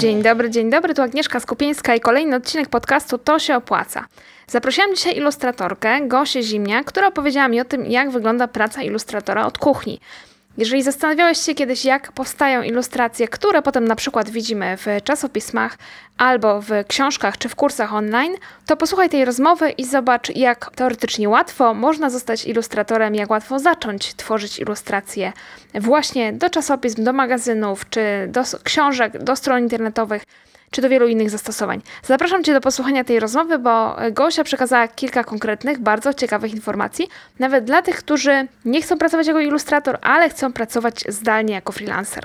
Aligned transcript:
Dzień 0.00 0.22
dobry, 0.22 0.50
dzień 0.50 0.70
dobry, 0.70 0.94
tu 0.94 1.02
Agnieszka 1.02 1.40
Skupieńska 1.40 1.94
i 1.94 2.00
kolejny 2.00 2.36
odcinek 2.36 2.68
podcastu 2.68 3.18
To 3.18 3.38
się 3.38 3.56
opłaca. 3.56 4.06
Zaprosiłam 4.46 4.94
dzisiaj 4.94 5.16
ilustratorkę, 5.16 6.00
Gosię 6.08 6.42
Zimnia, 6.42 6.84
która 6.84 7.08
opowiedziała 7.08 7.48
mi 7.48 7.60
o 7.60 7.64
tym, 7.64 7.86
jak 7.86 8.10
wygląda 8.10 8.48
praca 8.48 8.82
ilustratora 8.82 9.46
od 9.46 9.58
kuchni. 9.58 10.00
Jeżeli 10.58 10.82
zastanawiałeś 10.82 11.38
się 11.38 11.54
kiedyś, 11.54 11.84
jak 11.84 12.12
powstają 12.12 12.62
ilustracje, 12.62 13.28
które 13.28 13.62
potem 13.62 13.88
na 13.88 13.96
przykład 13.96 14.30
widzimy 14.30 14.76
w 14.76 14.86
czasopismach 15.04 15.78
albo 16.18 16.60
w 16.60 16.68
książkach 16.88 17.38
czy 17.38 17.48
w 17.48 17.54
kursach 17.54 17.94
online, 17.94 18.32
to 18.66 18.76
posłuchaj 18.76 19.08
tej 19.08 19.24
rozmowy 19.24 19.70
i 19.70 19.84
zobacz, 19.84 20.36
jak 20.36 20.70
teoretycznie 20.74 21.28
łatwo 21.28 21.74
można 21.74 22.10
zostać 22.10 22.46
ilustratorem, 22.46 23.14
jak 23.14 23.30
łatwo 23.30 23.58
zacząć 23.58 24.14
tworzyć 24.14 24.58
ilustracje 24.58 25.32
właśnie 25.74 26.32
do 26.32 26.50
czasopism, 26.50 27.04
do 27.04 27.12
magazynów 27.12 27.90
czy 27.90 28.00
do 28.28 28.42
książek, 28.64 29.22
do 29.22 29.36
stron 29.36 29.62
internetowych 29.62 30.22
czy 30.70 30.82
do 30.82 30.88
wielu 30.88 31.08
innych 31.08 31.30
zastosowań. 31.30 31.80
Zapraszam 32.02 32.44
Cię 32.44 32.52
do 32.52 32.60
posłuchania 32.60 33.04
tej 33.04 33.20
rozmowy, 33.20 33.58
bo 33.58 33.96
Gosia 34.12 34.44
przekazała 34.44 34.88
kilka 34.88 35.24
konkretnych, 35.24 35.78
bardzo 35.78 36.14
ciekawych 36.14 36.52
informacji, 36.52 37.08
nawet 37.38 37.64
dla 37.64 37.82
tych, 37.82 37.96
którzy 37.96 38.46
nie 38.64 38.82
chcą 38.82 38.98
pracować 38.98 39.26
jako 39.26 39.40
ilustrator, 39.40 39.98
ale 40.02 40.28
chcą 40.28 40.52
pracować 40.52 41.04
zdalnie 41.08 41.54
jako 41.54 41.72
freelancer. 41.72 42.24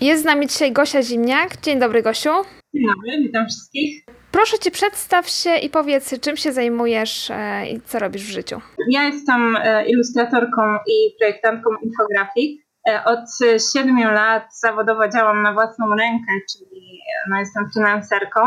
Jest 0.00 0.22
z 0.22 0.24
nami 0.24 0.46
dzisiaj 0.46 0.72
Gosia 0.72 1.02
Zimniak. 1.02 1.60
Dzień 1.62 1.78
dobry, 1.78 2.02
Gosiu. 2.02 2.30
Dzień 2.74 2.86
dobry, 2.86 3.18
witam 3.22 3.46
wszystkich. 3.46 4.04
Proszę 4.32 4.58
Cię, 4.58 4.70
przedstaw 4.70 5.28
się 5.28 5.56
i 5.56 5.70
powiedz, 5.70 6.20
czym 6.20 6.36
się 6.36 6.52
zajmujesz 6.52 7.30
e, 7.30 7.66
i 7.70 7.80
co 7.80 7.98
robisz 7.98 8.22
w 8.22 8.30
życiu. 8.30 8.60
Ja 8.90 9.04
jestem 9.04 9.56
e, 9.56 9.86
ilustratorką 9.86 10.62
i 10.86 11.16
projektantką 11.18 11.70
infografik. 11.82 12.63
E, 12.88 13.04
od 13.04 13.24
siedmiu 13.72 14.10
lat 14.10 14.58
zawodowo 14.60 15.08
działam 15.08 15.42
na 15.42 15.52
własną 15.52 15.88
rękę, 15.88 16.32
czyli 16.52 17.00
no, 17.30 17.38
jestem 17.38 17.70
freelancerką. 17.74 18.40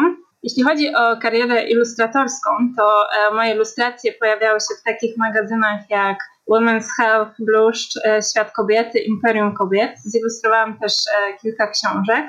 Jeśli 0.43 0.63
chodzi 0.63 0.95
o 0.95 1.17
karierę 1.17 1.69
ilustratorską, 1.69 2.49
to 2.77 3.05
e, 3.05 3.33
moje 3.33 3.53
ilustracje 3.53 4.13
pojawiały 4.13 4.59
się 4.59 4.75
w 4.81 4.83
takich 4.83 5.17
magazynach 5.17 5.89
jak 5.89 6.17
Women's 6.51 6.87
Health, 6.97 7.31
Bluszcz, 7.39 7.97
e, 8.05 8.19
Świat 8.31 8.51
Kobiety, 8.51 8.99
Imperium 8.99 9.53
Kobiet. 9.53 9.99
Zilustrowałam 9.99 10.79
też 10.79 10.93
kilka 11.41 11.67
książek. 11.67 12.25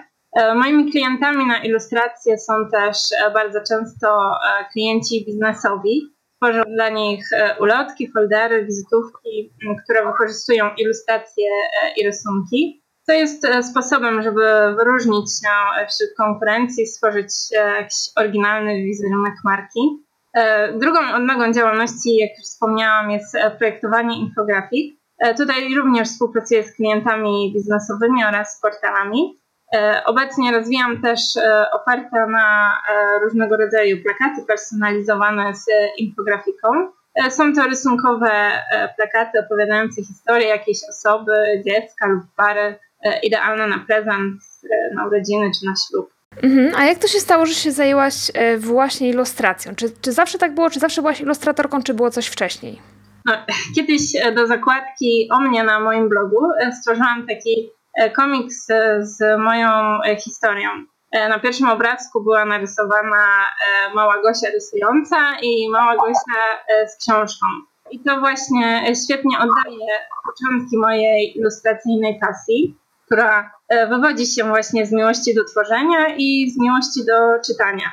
Moimi 0.54 0.92
klientami 0.92 1.46
na 1.46 1.62
ilustracje 1.62 2.38
są 2.38 2.52
też 2.72 2.96
bardzo 3.34 3.58
często 3.68 4.32
klienci 4.72 5.24
biznesowi, 5.26 6.17
Tworzę 6.42 6.62
dla 6.74 6.88
nich 6.88 7.32
e, 7.32 7.56
ulotki, 7.60 8.12
foldery, 8.12 8.64
wizytówki, 8.64 9.52
które 9.84 10.06
wykorzystują 10.06 10.70
ilustracje 10.78 11.48
e, 11.50 11.92
i 11.96 12.06
rysunki. 12.06 12.82
To 13.06 13.12
jest 13.12 13.44
e, 13.44 13.62
sposobem, 13.62 14.22
żeby 14.22 14.42
wyróżnić 14.76 15.30
się 15.30 15.48
wśród 15.88 16.10
konkurencji, 16.16 16.86
stworzyć 16.86 17.30
jakiś 17.50 17.96
oryginalny 18.16 18.82
wizerunek 18.82 19.34
marki. 19.44 19.80
Drugą 20.80 21.14
odnogą 21.14 21.52
działalności, 21.52 22.16
jak 22.16 22.30
już 22.30 22.46
wspomniałam, 22.46 23.10
jest 23.10 23.36
projektowanie 23.58 24.20
infografik. 24.20 25.00
Tutaj 25.36 25.74
również 25.74 26.08
współpracuję 26.08 26.64
z 26.64 26.74
klientami 26.76 27.52
biznesowymi 27.54 28.24
oraz 28.24 28.60
portalami. 28.62 29.40
E, 29.74 30.02
obecnie 30.04 30.52
rozwijam 30.52 31.02
też 31.02 31.36
e, 31.36 31.70
ofertę 31.70 32.26
na 32.26 32.72
e, 32.88 33.18
różnego 33.18 33.56
rodzaju 33.56 33.96
plakaty 34.02 34.46
personalizowane 34.46 35.54
z 35.54 35.66
infografiką. 35.98 36.68
Są 37.30 37.54
to 37.54 37.64
rysunkowe 37.64 38.30
plakaty 38.96 39.40
opowiadające 39.40 40.02
historię 40.02 40.48
jakiejś 40.48 40.78
osoby, 40.90 41.32
dziecka 41.66 42.06
lub 42.06 42.22
pary, 42.36 42.78
idealne 43.22 43.66
na 43.66 43.78
prezent, 43.78 44.40
na 44.94 45.06
urodziny 45.06 45.50
czy 45.60 45.66
na 45.66 45.74
ślub. 45.88 46.10
Mhm. 46.42 46.72
A 46.76 46.84
jak 46.84 46.98
to 46.98 47.08
się 47.08 47.20
stało, 47.20 47.46
że 47.46 47.54
się 47.54 47.72
zajęłaś 47.72 48.14
właśnie 48.58 49.08
ilustracją? 49.08 49.74
Czy, 49.74 49.90
czy 50.00 50.12
zawsze 50.12 50.38
tak 50.38 50.54
było? 50.54 50.70
Czy 50.70 50.80
zawsze 50.80 51.02
byłaś 51.02 51.20
ilustratorką, 51.20 51.82
czy 51.82 51.94
było 51.94 52.10
coś 52.10 52.26
wcześniej? 52.26 52.78
No, 53.26 53.32
kiedyś 53.76 54.00
do 54.36 54.46
zakładki 54.46 55.28
o 55.32 55.40
mnie 55.40 55.64
na 55.64 55.80
moim 55.80 56.08
blogu 56.08 56.38
stworzyłam 56.72 57.26
taki 57.26 57.70
komiks 58.16 58.66
z 59.00 59.38
moją 59.38 60.02
e, 60.02 60.16
historią. 60.16 60.70
E, 61.12 61.28
na 61.28 61.38
pierwszym 61.38 61.68
obrazku 61.68 62.22
była 62.22 62.44
narysowana 62.44 63.26
mała 63.94 64.22
Gosia 64.22 64.50
rysująca 64.54 65.16
i 65.42 65.70
mała 65.70 65.96
Gosia 65.96 66.40
z 66.88 66.96
książką. 66.96 67.46
I 67.90 68.00
to 68.00 68.20
właśnie 68.20 68.94
świetnie 69.04 69.38
oddaje 69.38 69.86
początki 70.26 70.78
mojej 70.78 71.38
ilustracyjnej 71.38 72.18
pasji, 72.20 72.76
która 73.06 73.52
wywodzi 73.88 74.26
się 74.26 74.44
właśnie 74.44 74.86
z 74.86 74.92
miłości 74.92 75.34
do 75.34 75.44
tworzenia 75.44 76.16
i 76.16 76.50
z 76.50 76.60
miłości 76.60 77.04
do 77.06 77.42
czytania. 77.46 77.92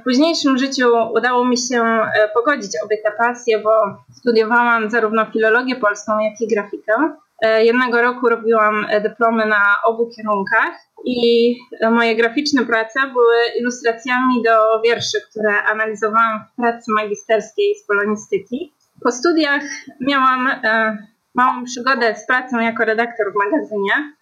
W 0.00 0.04
późniejszym 0.04 0.58
życiu 0.58 0.88
udało 1.14 1.44
mi 1.44 1.58
się 1.58 2.00
pogodzić 2.34 2.70
obie 2.84 2.96
te 3.04 3.12
pasje, 3.12 3.58
bo 3.58 3.70
studiowałam 4.12 4.90
zarówno 4.90 5.26
filologię 5.26 5.76
polską, 5.76 6.18
jak 6.18 6.40
i 6.40 6.54
grafikę. 6.54 7.16
E, 7.42 7.64
jednego 7.64 8.02
roku 8.02 8.28
robiłam 8.28 8.86
e, 8.88 9.00
dyplomy 9.00 9.46
na 9.46 9.62
obu 9.84 10.10
kierunkach 10.16 10.74
i 11.04 11.54
moje 11.90 12.16
graficzne 12.16 12.66
prace 12.66 13.00
były 13.12 13.36
ilustracjami 13.60 14.42
do 14.42 14.82
wierszy, 14.84 15.18
które 15.30 15.62
analizowałam 15.62 16.40
w 16.52 16.56
pracy 16.56 16.92
magisterskiej 16.92 17.74
z 17.74 17.86
polonistyki. 17.86 18.74
Po 19.02 19.12
studiach 19.12 19.62
miałam 20.00 20.46
e, 20.46 20.96
małą 21.34 21.64
przygodę 21.64 22.16
z 22.16 22.26
pracą 22.26 22.60
jako 22.60 22.84
redaktor 22.84 23.26
w 23.32 23.36
magazynie. 23.36 24.14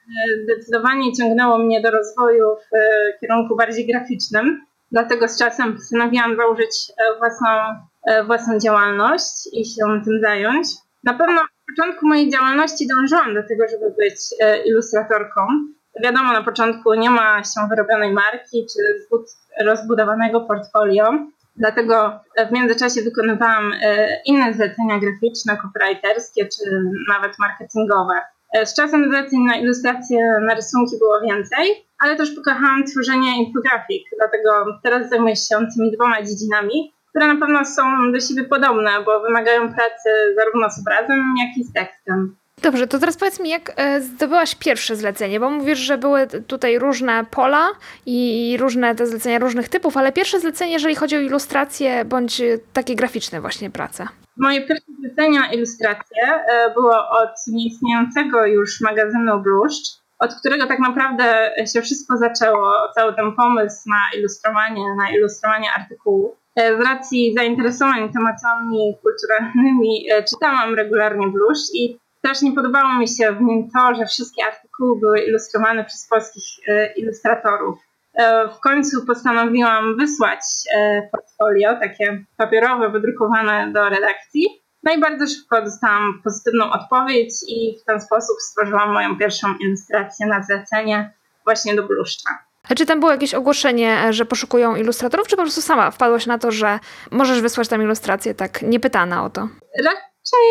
Zdecydowanie 0.45 1.13
ciągnęło 1.13 1.59
mnie 1.59 1.81
do 1.81 1.91
rozwoju 1.91 2.47
w 2.57 3.21
kierunku 3.21 3.57
bardziej 3.57 3.87
graficznym, 3.87 4.67
dlatego 4.93 5.29
z 5.29 5.39
czasem 5.39 5.75
postanowiłam 5.75 6.37
założyć 6.37 6.93
własną, 7.19 7.49
własną 8.27 8.59
działalność 8.59 9.49
i 9.53 9.65
się 9.65 10.03
tym 10.05 10.21
zająć. 10.23 10.67
Na 11.05 11.15
pewno 11.15 11.41
początku 11.77 12.09
mojej 12.09 12.31
działalności 12.31 12.87
dążyłam 12.87 13.35
do 13.35 13.43
tego, 13.49 13.65
żeby 13.71 13.95
być 13.99 14.17
e, 14.41 14.65
ilustratorką. 14.65 15.41
Wiadomo, 16.05 16.33
na 16.33 16.43
początku 16.43 16.95
nie 16.95 17.11
ma 17.11 17.45
się 17.45 17.69
wyrobionej 17.71 18.13
marki 18.13 18.67
czy 18.73 19.07
rozbudowanego 19.65 20.41
portfolio, 20.41 21.05
dlatego 21.57 22.21
w 22.49 22.53
międzyczasie 22.53 23.03
wykonywałam 23.03 23.73
e, 23.73 24.09
inne 24.27 24.55
zlecenia 24.55 24.99
graficzne, 24.99 25.57
copywriterskie 25.57 26.45
czy 26.45 26.65
nawet 27.09 27.33
marketingowe. 27.39 28.15
E, 28.53 28.67
z 28.67 28.75
czasem 28.75 29.11
zleceń 29.11 29.41
na 29.41 29.57
ilustracje, 29.57 30.19
na 30.47 30.55
rysunki 30.55 30.99
było 30.99 31.21
więcej, 31.21 31.87
ale 31.99 32.17
też 32.17 32.31
pokochałam 32.31 32.85
tworzenie 32.85 33.47
infografik, 33.47 34.03
dlatego 34.19 34.79
teraz 34.83 35.09
zajmuję 35.09 35.37
się 35.37 35.57
tymi 35.77 35.93
dwoma 35.93 36.23
dziedzinami 36.23 36.93
które 37.13 37.35
na 37.35 37.41
pewno 37.41 37.65
są 37.65 38.13
do 38.13 38.21
siebie 38.21 38.45
podobne, 38.45 38.91
bo 39.07 39.21
wymagają 39.21 39.75
pracy 39.75 40.11
zarówno 40.37 40.71
z 40.71 40.81
obrazem, 40.81 41.35
jak 41.39 41.57
i 41.57 41.65
z 41.65 41.73
tekstem. 41.73 42.37
Dobrze, 42.63 42.87
to 42.87 42.99
teraz 42.99 43.17
powiedz 43.17 43.41
mi, 43.41 43.51
jak 43.51 43.73
e, 43.77 44.01
zdobyłaś 44.01 44.55
pierwsze 44.55 44.97
zlecenie, 44.97 45.41
bo 45.41 45.51
mówisz, 45.51 45.79
że 45.79 45.99
były 45.99 46.27
tutaj 46.27 46.79
różne 46.79 47.25
pola 47.31 47.69
i 48.07 48.57
różne 48.61 48.95
te 48.95 49.07
zlecenia 49.07 49.39
różnych 49.39 49.69
typów, 49.69 49.97
ale 49.97 50.13
pierwsze 50.13 50.41
zlecenie, 50.41 50.73
jeżeli 50.73 50.95
chodzi 50.95 51.17
o 51.17 51.21
ilustracje 51.21 52.05
bądź 52.05 52.43
takie 52.73 52.95
graficzne 52.95 53.41
właśnie 53.41 53.71
prace. 53.71 54.09
Moje 54.37 54.67
pierwsze 54.67 54.93
zlecenia 55.01 55.53
ilustracje 55.53 56.23
e, 56.25 56.71
było 56.75 57.09
od 57.11 57.31
nieistniejącego 57.49 58.47
już 58.47 58.81
magazynu 58.81 59.41
Bluszcz, 59.41 60.03
od 60.19 60.35
którego 60.35 60.67
tak 60.67 60.79
naprawdę 60.79 61.51
się 61.75 61.83
wszystko 61.83 62.17
zaczęło, 62.17 62.75
cały 62.95 63.15
ten 63.15 63.33
pomysł 63.33 63.83
na 63.87 64.19
ilustrowanie, 64.19 64.95
na 64.97 65.11
ilustrowanie 65.11 65.73
artykułów. 65.73 66.42
E, 66.57 66.77
z 66.77 66.81
racji 66.81 67.35
zainteresowań 67.35 68.13
tematami 68.13 68.97
kulturalnymi 69.03 70.07
e, 70.11 70.25
czytałam 70.25 70.75
regularnie 70.75 71.29
Blusz 71.29 71.59
i 71.75 71.99
strasznie 72.19 72.53
podobało 72.53 72.99
mi 72.99 73.09
się 73.09 73.33
w 73.33 73.41
nim 73.41 73.71
to, 73.71 73.95
że 73.95 74.07
wszystkie 74.07 74.45
artykuły 74.45 75.01
były 75.01 75.21
ilustrowane 75.21 75.85
przez 75.85 76.09
polskich 76.09 76.45
e, 76.69 76.93
ilustratorów. 76.93 77.79
W 78.57 78.61
końcu 78.61 79.07
postanowiłam 79.07 79.97
wysłać 79.97 80.41
portfolio, 81.13 81.75
takie 81.81 82.25
papierowe, 82.37 82.89
wydrukowane 82.91 83.73
do 83.73 83.89
redakcji. 83.89 84.47
No 84.83 84.93
i 84.93 85.01
bardzo 85.01 85.27
szybko 85.27 85.63
dostałam 85.63 86.21
pozytywną 86.25 86.71
odpowiedź 86.71 87.35
i 87.49 87.79
w 87.83 87.85
ten 87.85 88.01
sposób 88.01 88.37
stworzyłam 88.41 88.93
moją 88.93 89.19
pierwszą 89.19 89.55
ilustrację 89.61 90.27
na 90.27 90.43
zlecenie 90.43 91.13
właśnie 91.45 91.75
do 91.75 91.83
bluszcza. 91.83 92.31
Czy 92.77 92.87
tam 92.87 93.01
było 93.01 93.13
jakieś 93.13 93.35
ogłoszenie, 93.35 94.13
że 94.13 94.25
poszukują 94.25 94.77
ilustratorów, 94.77 95.29
czy 95.29 95.37
po 95.37 95.43
prostu 95.43 95.63
sama 95.63 95.91
wpadłaś 95.91 96.27
na 96.27 96.39
to, 96.39 96.51
że 96.51 96.79
możesz 97.11 97.41
wysłać 97.41 97.69
tam 97.69 97.83
ilustrację 97.83 98.35
tak 98.35 98.63
niepytana 98.63 99.25
o 99.25 99.31
to? 99.31 99.49
Raczej 99.79 100.49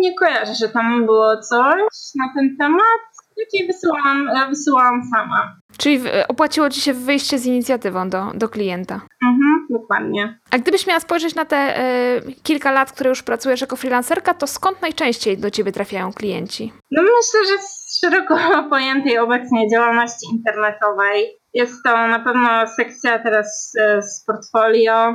nie 0.00 0.14
kojarzę, 0.14 0.54
że 0.54 0.68
tam 0.68 1.06
było 1.06 1.36
coś 1.36 1.92
na 2.14 2.32
ten 2.36 2.56
temat. 2.58 3.00
raczej 3.38 3.66
wysyłam, 3.66 4.28
wysyłam 4.50 5.02
sama. 5.14 5.56
Czyli 5.78 6.00
opłaciło 6.28 6.70
Ci 6.70 6.80
się 6.80 6.94
wyjście 6.94 7.38
z 7.38 7.46
inicjatywą 7.46 8.10
do, 8.10 8.26
do 8.34 8.48
klienta. 8.48 8.94
Mhm, 9.22 9.66
dokładnie. 9.70 10.38
A 10.50 10.58
gdybyś 10.58 10.86
miała 10.86 11.00
spojrzeć 11.00 11.34
na 11.34 11.44
te 11.44 11.80
y, 12.16 12.32
kilka 12.42 12.70
lat, 12.70 12.92
które 12.92 13.10
już 13.10 13.22
pracujesz 13.22 13.60
jako 13.60 13.76
freelancerka, 13.76 14.34
to 14.34 14.46
skąd 14.46 14.82
najczęściej 14.82 15.38
do 15.38 15.50
Ciebie 15.50 15.72
trafiają 15.72 16.12
klienci? 16.12 16.72
No 16.90 17.02
myślę, 17.02 17.40
że 17.48 17.62
z 17.62 18.00
szeroko 18.00 18.38
pojętej 18.70 19.18
obecnie 19.18 19.70
działalności 19.70 20.26
internetowej. 20.32 21.37
Jest 21.58 21.82
to 21.84 22.08
na 22.08 22.18
pewno 22.18 22.66
sekcja 22.66 23.18
teraz 23.18 23.74
y, 23.74 24.02
z 24.02 24.24
portfolio. 24.24 25.10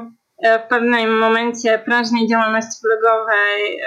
Y, 0.45 0.60
w 0.66 0.68
pewnym 0.69 1.18
momencie 1.18 1.80
prężnej 1.80 2.28
działalności 2.28 2.80
blogowej 2.84 3.81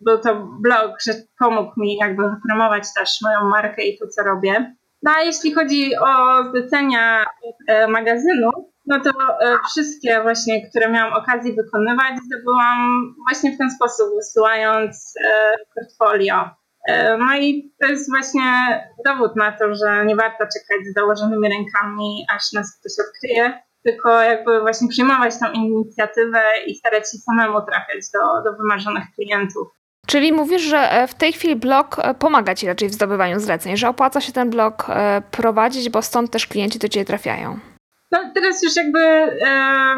był 0.00 0.18
to 0.18 0.34
blog, 0.60 0.90
że 1.06 1.12
pomógł 1.38 1.72
mi 1.76 1.96
jakby 1.96 2.22
wypromować 2.30 2.84
też 2.96 3.10
moją 3.22 3.48
markę 3.48 3.82
i 3.82 3.98
to, 3.98 4.06
co 4.06 4.22
robię. 4.22 4.74
No 5.02 5.12
a 5.16 5.22
jeśli 5.22 5.54
chodzi 5.54 5.96
o 5.96 6.42
zlecenia 6.50 7.24
e, 7.68 7.88
magazynu, 7.88 8.50
no 8.86 9.00
to 9.00 9.10
e, 9.10 9.58
wszystkie 9.70 10.22
właśnie, 10.22 10.70
które 10.70 10.90
miałam 10.90 11.12
okazję 11.12 11.52
wykonywać, 11.54 12.12
zdobyłam 12.26 13.14
właśnie 13.28 13.52
w 13.52 13.58
ten 13.58 13.70
sposób, 13.70 14.06
wysyłając 14.16 15.14
e, 15.24 15.54
portfolio. 15.74 16.34
No 17.18 17.36
i 17.36 17.72
to 17.80 17.88
jest 17.88 18.10
właśnie 18.10 18.42
dowód 19.04 19.36
na 19.36 19.52
to, 19.52 19.74
że 19.74 20.06
nie 20.06 20.16
warto 20.16 20.38
czekać 20.38 20.86
z 20.90 20.94
założonymi 20.94 21.48
rękami, 21.48 22.26
aż 22.36 22.52
nas 22.52 22.80
ktoś 22.80 23.06
odkryje, 23.06 23.62
tylko 23.84 24.22
jakby 24.22 24.60
właśnie 24.60 24.88
przyjmować 24.88 25.38
tą 25.38 25.52
inicjatywę 25.52 26.42
i 26.66 26.74
starać 26.74 27.04
się 27.12 27.18
samemu 27.18 27.66
trafiać 27.66 28.00
do, 28.14 28.50
do 28.50 28.56
wymarzonych 28.56 29.04
klientów. 29.14 29.68
Czyli 30.06 30.32
mówisz, 30.32 30.62
że 30.62 30.78
e, 30.78 31.06
w 31.06 31.14
tej 31.14 31.32
chwili 31.32 31.56
blog 31.56 31.96
e, 31.98 32.14
pomaga 32.14 32.54
Ci 32.54 32.66
raczej 32.66 32.88
w 32.88 32.94
zdobywaniu 32.94 33.40
zleceń, 33.40 33.76
że 33.76 33.88
opłaca 33.88 34.20
się 34.20 34.32
ten 34.32 34.50
blog 34.50 34.86
e, 34.88 35.22
prowadzić, 35.30 35.90
bo 35.90 36.02
stąd 36.02 36.30
też 36.30 36.46
klienci 36.46 36.78
do 36.78 36.88
Ciebie 36.88 37.04
trafiają. 37.04 37.58
No 38.12 38.18
teraz 38.34 38.62
już 38.62 38.76
jakby 38.76 38.98
e, 38.98 39.96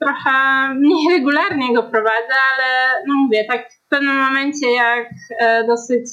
trochę 0.00 0.68
mniej 0.74 1.18
regularnie 1.18 1.74
go 1.74 1.82
prowadzę, 1.82 2.34
ale 2.54 3.02
no 3.06 3.14
mówię, 3.14 3.44
tak 3.48 3.72
w 3.86 3.88
pewnym 3.88 4.16
momencie 4.16 4.70
jak 4.70 5.08
e, 5.40 5.64
dosyć 5.66 6.06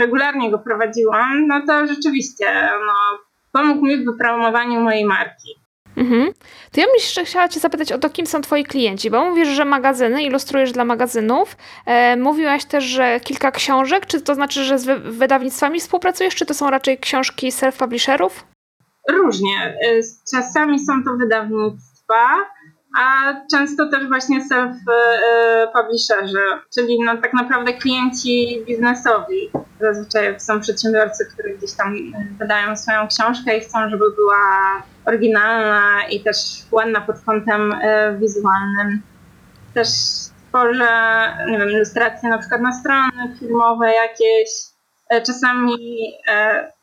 regularnie 0.00 0.50
go 0.50 0.58
prowadziłam, 0.58 1.46
no 1.46 1.62
to 1.66 1.86
rzeczywiście 1.86 2.70
no, 2.86 3.18
pomógł 3.52 3.86
mi 3.86 3.96
w 3.96 4.04
wypromowaniu 4.04 4.80
mojej 4.80 5.04
marki. 5.04 5.66
Mhm. 5.96 6.32
To 6.72 6.80
ja 6.80 6.86
bym 6.86 6.94
jeszcze 6.94 7.24
chciała 7.24 7.48
Cię 7.48 7.60
zapytać 7.60 7.92
o 7.92 7.98
to, 7.98 8.10
kim 8.10 8.26
są 8.26 8.40
Twoi 8.40 8.64
klienci, 8.64 9.10
bo 9.10 9.24
mówisz, 9.24 9.48
że 9.48 9.64
magazyny, 9.64 10.22
ilustrujesz 10.22 10.72
dla 10.72 10.84
magazynów. 10.84 11.56
E, 11.86 12.16
mówiłaś 12.16 12.64
też, 12.64 12.84
że 12.84 13.20
kilka 13.20 13.50
książek. 13.50 14.06
Czy 14.06 14.20
to 14.20 14.34
znaczy, 14.34 14.64
że 14.64 14.78
z 14.78 14.84
wydawnictwami 15.16 15.80
współpracujesz, 15.80 16.34
czy 16.34 16.46
to 16.46 16.54
są 16.54 16.70
raczej 16.70 16.98
książki 16.98 17.52
self-publisherów? 17.52 18.30
Różnie. 19.08 19.76
E, 19.86 20.00
czasami 20.30 20.78
są 20.78 21.04
to 21.04 21.16
wydawnictwa, 21.16 22.24
a 22.96 23.34
często 23.50 23.90
też 23.90 24.08
właśnie 24.08 24.40
self-publisherzy, 24.40 26.58
czyli 26.74 26.98
no 27.04 27.16
tak 27.16 27.32
naprawdę 27.32 27.72
klienci 27.72 28.64
biznesowi. 28.66 29.50
Zazwyczaj 29.80 30.40
są 30.40 30.60
przedsiębiorcy, 30.60 31.26
którzy 31.32 31.48
gdzieś 31.48 31.72
tam 31.72 31.96
wydają 32.38 32.76
swoją 32.76 33.08
książkę 33.08 33.56
i 33.56 33.60
chcą, 33.60 33.90
żeby 33.90 34.04
była 34.16 34.36
oryginalna 35.04 36.06
i 36.10 36.20
też 36.20 36.36
ładna 36.72 37.00
pod 37.00 37.16
kątem 37.26 37.74
wizualnym. 38.20 39.02
Też 39.74 39.88
tworzę, 40.48 40.88
nie 41.50 41.58
wiem, 41.58 41.70
ilustracje 41.70 42.28
na 42.28 42.38
przykład 42.38 42.60
na 42.60 42.72
strony 42.72 43.36
filmowe 43.38 43.92
jakieś. 43.92 44.48
Czasami 45.26 45.76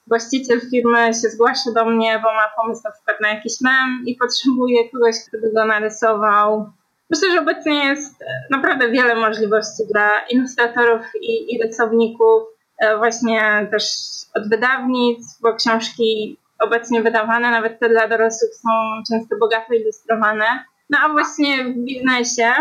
właściciel 0.08 0.62
firmy 0.72 1.06
się 1.08 1.30
zgłasza 1.30 1.72
do 1.76 1.86
mnie, 1.86 2.20
bo 2.24 2.34
ma 2.34 2.50
pomysł 2.56 2.82
na 2.84 2.92
przykład 2.92 3.22
na 3.22 3.30
jakiś 3.30 3.54
mem 3.62 4.04
i 4.06 4.16
potrzebuje 4.16 4.90
kogoś, 4.90 5.16
kto 5.28 5.38
by 5.38 5.54
go 5.54 5.66
narysował. 5.66 6.70
Myślę, 7.10 7.32
że 7.32 7.40
obecnie 7.40 7.86
jest 7.86 8.24
naprawdę 8.52 8.90
wiele 8.90 9.16
możliwości 9.16 9.84
dla 9.92 10.10
ilustratorów 10.30 11.02
i, 11.22 11.56
i 11.56 11.64
rysowników, 11.64 12.44
właśnie 12.98 13.68
też 13.72 13.84
od 14.36 14.50
wydawnictw, 14.50 15.42
bo 15.42 15.56
książki 15.56 16.38
obecnie 16.60 17.02
wydawane, 17.02 17.52
nawet 17.52 17.80
te 17.80 17.90
dla 17.90 18.08
dorosłych 18.08 18.56
są 18.56 18.70
często 19.10 19.36
bogato 19.38 19.74
ilustrowane. 19.74 20.46
No 20.90 20.98
a 21.04 21.10
właśnie 21.10 21.64
w 21.64 21.78
biznesie 21.78 22.54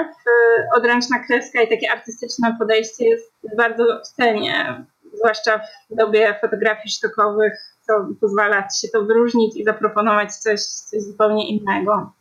odręczna 0.75 1.19
kreska 1.19 1.63
i 1.63 1.69
takie 1.69 1.93
artystyczne 1.93 2.57
podejście 2.59 3.09
jest 3.09 3.33
bardzo 3.57 3.85
w 4.05 4.09
cenie, 4.09 4.85
zwłaszcza 5.13 5.61
w 5.91 5.97
dobie 5.97 6.39
fotografii 6.41 6.91
sztukowych, 6.91 7.53
co 7.87 7.93
pozwala 8.21 8.69
się 8.81 8.89
to 8.93 9.03
wyróżnić 9.03 9.57
i 9.57 9.65
zaproponować 9.65 10.37
coś, 10.37 10.61
coś 10.61 11.03
zupełnie 11.03 11.49
innego. 11.49 12.13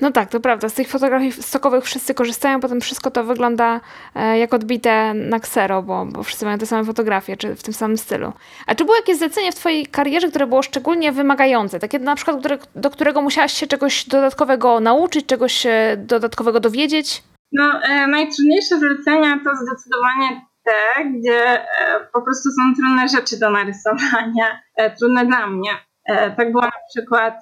No 0.00 0.12
tak, 0.12 0.30
to 0.30 0.40
prawda. 0.40 0.68
Z 0.68 0.74
tych 0.74 0.88
fotografii 0.88 1.32
stokowych 1.32 1.84
wszyscy 1.84 2.14
korzystają, 2.14 2.60
potem 2.60 2.80
wszystko 2.80 3.10
to 3.10 3.24
wygląda 3.24 3.80
e, 4.14 4.38
jak 4.38 4.54
odbite 4.54 5.14
na 5.14 5.40
ksero, 5.40 5.82
bo, 5.82 6.06
bo 6.06 6.22
wszyscy 6.22 6.44
mają 6.44 6.58
te 6.58 6.66
same 6.66 6.84
fotografie, 6.84 7.36
czy 7.36 7.56
w 7.56 7.62
tym 7.62 7.74
samym 7.74 7.98
stylu. 7.98 8.32
A 8.66 8.74
czy 8.74 8.84
było 8.84 8.96
jakieś 8.96 9.16
zlecenie 9.16 9.52
w 9.52 9.54
Twojej 9.54 9.86
karierze, 9.86 10.28
które 10.28 10.46
było 10.46 10.62
szczególnie 10.62 11.12
wymagające? 11.12 11.78
Takie 11.78 11.98
na 11.98 12.16
przykład, 12.16 12.40
które, 12.40 12.58
do 12.74 12.90
którego 12.90 13.22
musiałaś 13.22 13.52
się 13.52 13.66
czegoś 13.66 14.04
dodatkowego 14.04 14.80
nauczyć, 14.80 15.26
czegoś 15.26 15.66
e, 15.66 15.96
dodatkowego 15.98 16.60
dowiedzieć? 16.60 17.22
No, 17.52 17.80
e, 17.82 18.06
najtrudniejsze 18.06 18.78
zlecenia 18.78 19.40
to 19.44 19.50
zdecydowanie 19.56 20.49
te, 20.70 21.04
gdzie 21.04 21.60
e, 21.60 22.00
po 22.12 22.22
prostu 22.22 22.48
są 22.50 22.74
trudne 22.76 23.08
rzeczy 23.08 23.38
do 23.38 23.50
narysowania, 23.50 24.62
e, 24.76 24.96
trudne 24.96 25.26
dla 25.26 25.46
mnie. 25.46 25.70
E, 26.04 26.30
tak 26.30 26.52
było 26.52 26.64
na 26.64 26.80
przykład 26.90 27.34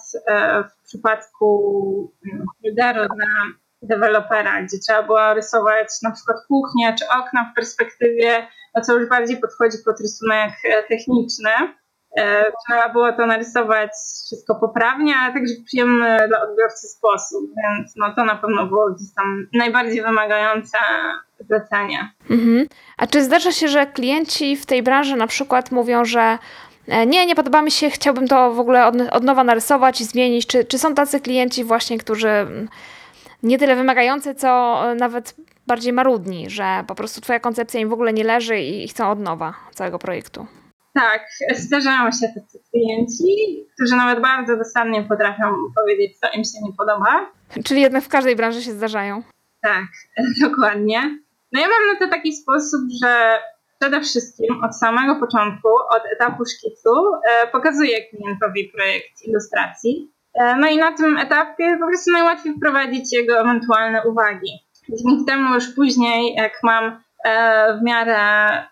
w 0.71 0.85
przypadku 0.85 2.13
mm, 2.33 2.47
dla 2.75 2.95
dewelopera, 3.83 4.63
gdzie 4.63 4.79
trzeba 4.79 5.03
było 5.03 5.35
rysować 5.35 5.89
na 6.03 6.11
przykład 6.11 6.37
kuchnię 6.49 6.95
czy 6.99 7.05
okna 7.09 7.51
w 7.53 7.55
perspektywie, 7.55 8.47
no 8.75 8.83
co 8.83 8.99
już 8.99 9.09
bardziej 9.09 9.37
podchodzi 9.37 9.79
pod 9.85 10.01
rysunek 10.01 10.53
techniczny. 10.89 11.51
Trzeba 12.67 12.89
było 12.89 13.13
to 13.13 13.27
narysować 13.27 13.91
wszystko 14.27 14.55
poprawnie, 14.55 15.15
ale 15.17 15.35
także 15.35 15.55
w 15.55 15.65
przyjemny 15.65 16.19
dla 16.29 16.43
odbiorcy 16.43 16.89
sposób, 16.89 17.45
więc 17.57 17.93
no 17.97 18.15
to 18.15 18.25
na 18.25 18.37
pewno 18.37 18.67
było 18.67 18.91
gdzieś 18.91 19.15
tam 19.17 19.47
najbardziej 19.55 20.03
wymagające 20.03 20.79
zlecenie. 21.41 22.13
Mhm. 22.31 22.67
A 22.97 23.07
czy 23.07 23.25
zdarza 23.25 23.53
się, 23.53 23.69
że 23.69 23.87
klienci 23.87 24.57
w 24.57 24.67
tej 24.67 24.83
branży 24.83 25.17
na 25.17 25.27
przykład 25.27 25.71
mówią, 25.71 26.05
że 26.05 26.39
E, 26.89 27.07
nie, 27.07 27.27
nie 27.27 27.35
podoba 27.35 27.63
mi 27.63 27.71
się, 27.71 27.91
chciałbym 27.91 28.29
to 28.29 28.53
w 28.53 28.61
ogóle 28.61 28.87
od, 28.87 28.95
od 29.11 29.23
nowa 29.23 29.45
narysować 29.45 30.01
i 30.01 30.05
zmienić. 30.05 30.47
Czy, 30.47 30.65
czy 30.65 30.79
są 30.79 30.95
tacy 30.95 31.21
klienci 31.21 31.65
właśnie, 31.65 31.99
którzy 31.99 32.29
mm, 32.29 32.69
nie 33.43 33.59
tyle 33.59 33.77
wymagający, 33.77 34.35
co 34.35 34.81
e, 34.91 34.95
nawet 34.95 35.35
bardziej 35.67 35.93
marudni, 35.93 36.51
że 36.51 36.85
po 36.87 36.95
prostu 36.95 37.21
twoja 37.21 37.41
koncepcja 37.41 37.81
im 37.81 37.89
w 37.89 37.93
ogóle 37.93 38.13
nie 38.13 38.25
leży 38.25 38.59
i 38.61 38.89
chcą 38.89 39.11
od 39.11 39.21
nowa 39.21 39.55
całego 39.75 39.99
projektu? 39.99 40.47
Tak, 40.95 41.29
zdarzają 41.55 42.13
się 42.13 42.29
tacy 42.35 42.59
klienci, 42.71 43.65
którzy 43.75 43.97
nawet 43.97 44.21
bardzo 44.21 44.57
dosadnie 44.57 45.03
potrafią 45.03 45.45
powiedzieć, 45.77 46.19
co 46.19 46.27
im 46.27 46.45
się 46.45 46.59
nie 46.63 46.73
podoba. 46.79 47.31
Czyli 47.65 47.81
jednak 47.81 48.05
w 48.05 48.09
każdej 48.09 48.37
branży 48.37 48.63
się 48.63 48.73
zdarzają. 48.73 49.23
Tak, 49.63 49.85
dokładnie. 50.49 51.19
No 51.53 51.61
ja 51.61 51.67
mam 51.69 51.95
na 51.95 52.07
to 52.07 52.11
taki 52.11 52.33
sposób, 52.33 52.81
że 53.03 53.39
przede 53.81 54.01
wszystkim 54.01 54.65
od 54.65 54.77
samego 54.77 55.17
początku, 55.17 55.69
od 55.69 56.03
etapu 56.13 56.45
szkicu, 56.45 56.91
e, 57.31 57.47
pokazuję 57.47 57.97
klientowi 58.11 58.71
projekt 58.75 59.23
ilustracji. 59.27 60.13
E, 60.35 60.57
no 60.57 60.69
i 60.69 60.77
na 60.77 60.93
tym 60.93 61.19
etapie 61.19 61.77
po 61.81 61.87
prostu 61.87 62.13
najłatwiej 62.13 62.55
wprowadzić 62.55 63.13
jego 63.13 63.41
ewentualne 63.41 64.03
uwagi. 64.07 64.51
Dzięki 64.89 65.25
temu 65.25 65.55
już 65.55 65.75
później, 65.75 66.35
jak 66.35 66.53
mam 66.63 67.03
w 67.79 67.83
miarę 67.83 68.19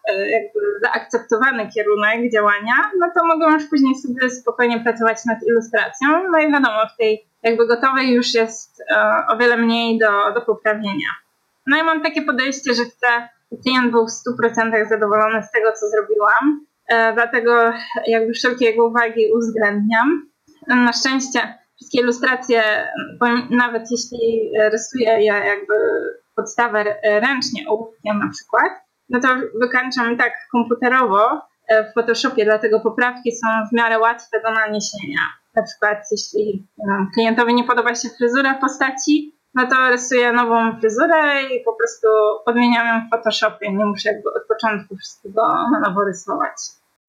jakby 0.09 0.61
zaakceptowany 0.83 1.69
kierunek 1.69 2.33
działania, 2.33 2.75
no 2.99 3.11
to 3.15 3.27
mogę 3.27 3.53
już 3.53 3.65
później 3.71 3.95
sobie 3.95 4.31
spokojnie 4.31 4.81
pracować 4.81 5.25
nad 5.25 5.39
ilustracją. 5.47 6.09
No 6.33 6.39
i 6.39 6.53
wiadomo, 6.53 6.87
w 6.95 6.97
tej 6.97 7.27
jakby 7.43 7.67
gotowej 7.67 8.13
już 8.15 8.35
jest 8.35 8.83
o 9.29 9.37
wiele 9.37 9.57
mniej 9.57 9.99
do, 9.99 10.33
do 10.35 10.41
poprawienia. 10.41 11.09
No 11.67 11.79
i 11.79 11.83
mam 11.83 12.03
takie 12.03 12.23
podejście, 12.23 12.75
że 12.75 12.85
chcę 12.85 13.29
klient 13.63 13.91
był 13.91 14.07
w 14.07 14.11
100% 14.11 14.89
zadowolony 14.89 15.43
z 15.43 15.51
tego, 15.51 15.73
co 15.73 15.87
zrobiłam. 15.89 16.67
E, 16.89 17.15
dlatego 17.15 17.73
jakby 18.07 18.33
wszelkie 18.33 18.65
jego 18.65 18.87
uwagi 18.87 19.33
uwzględniam. 19.37 20.29
Na 20.69 20.93
szczęście 20.93 21.59
wszystkie 21.77 22.01
ilustracje, 22.01 22.63
nawet 23.51 23.83
jeśli 23.91 24.51
rysuję 24.73 25.11
je 25.11 25.33
jakby 25.33 25.75
podstawę 26.37 26.85
ręcznie 27.03 27.69
ołówkiem 27.69 28.19
na 28.19 28.31
przykład, 28.31 28.73
no 29.09 29.21
to 29.21 29.29
wykańczam 29.61 30.17
tak 30.17 30.33
komputerowo 30.53 31.41
e, 31.69 31.91
w 31.91 31.95
Photoshopie, 31.95 32.45
dlatego 32.45 32.81
poprawki 32.81 33.33
są 33.33 33.47
w 33.71 33.77
miarę 33.77 33.99
łatwe 33.99 34.41
do 34.41 34.51
naniesienia. 34.51 35.21
Na 35.55 35.63
przykład 35.63 35.99
jeśli 36.11 36.67
klientowi 37.15 37.55
nie 37.55 37.65
podoba 37.65 37.95
się 37.95 38.09
fryzura 38.09 38.55
postaci, 38.55 39.37
no 39.55 39.67
to 39.67 39.89
rysuję 39.89 40.33
nową 40.33 40.81
fryzurę 40.81 41.43
i 41.43 41.65
po 41.65 41.73
prostu 41.73 42.09
odmieniam 42.47 42.87
ją 42.87 43.07
w 43.07 43.11
Photoshopie. 43.11 43.73
Nie 43.73 43.85
muszę 43.85 44.13
jakby 44.13 44.29
od 44.29 44.47
początku 44.49 44.97
wszystkiego 44.97 45.43
na 45.73 45.81
nowo 45.81 46.05
rysować. 46.05 46.57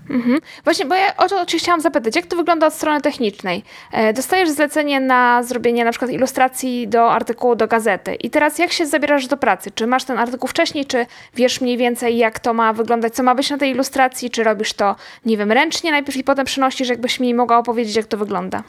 Mhm. 0.09 0.39
Właśnie, 0.63 0.85
bo 0.85 0.95
ja 0.95 1.17
o 1.17 1.27
to 1.27 1.45
chciałam 1.57 1.81
zapytać, 1.81 2.15
jak 2.15 2.25
to 2.25 2.35
wygląda 2.35 2.67
od 2.67 2.73
strony 2.73 3.01
technicznej? 3.01 3.63
E, 3.91 4.13
dostajesz 4.13 4.49
zlecenie 4.49 4.99
na 4.99 5.43
zrobienie 5.43 5.85
na 5.85 5.91
przykład 5.91 6.11
ilustracji 6.11 6.87
do 6.87 7.11
artykułu 7.11 7.55
do 7.55 7.67
gazety 7.67 8.15
i 8.15 8.29
teraz 8.29 8.59
jak 8.59 8.71
się 8.71 8.85
zabierasz 8.85 9.27
do 9.27 9.37
pracy? 9.37 9.71
Czy 9.71 9.87
masz 9.87 10.03
ten 10.03 10.19
artykuł 10.19 10.47
wcześniej, 10.47 10.85
czy 10.85 11.05
wiesz 11.33 11.61
mniej 11.61 11.77
więcej 11.77 12.17
jak 12.17 12.39
to 12.39 12.53
ma 12.53 12.73
wyglądać, 12.73 13.15
co 13.15 13.23
ma 13.23 13.35
być 13.35 13.49
na 13.49 13.57
tej 13.57 13.71
ilustracji, 13.71 14.29
czy 14.29 14.43
robisz 14.43 14.73
to, 14.73 14.95
nie 15.25 15.37
wiem, 15.37 15.51
ręcznie 15.51 15.91
najpierw 15.91 16.17
i 16.17 16.23
potem 16.23 16.45
przynosisz, 16.45 16.89
jakbyś 16.89 17.19
mi 17.19 17.33
mogła 17.33 17.57
opowiedzieć, 17.57 17.95
jak 17.95 18.05
to 18.05 18.17
wygląda? 18.17 18.63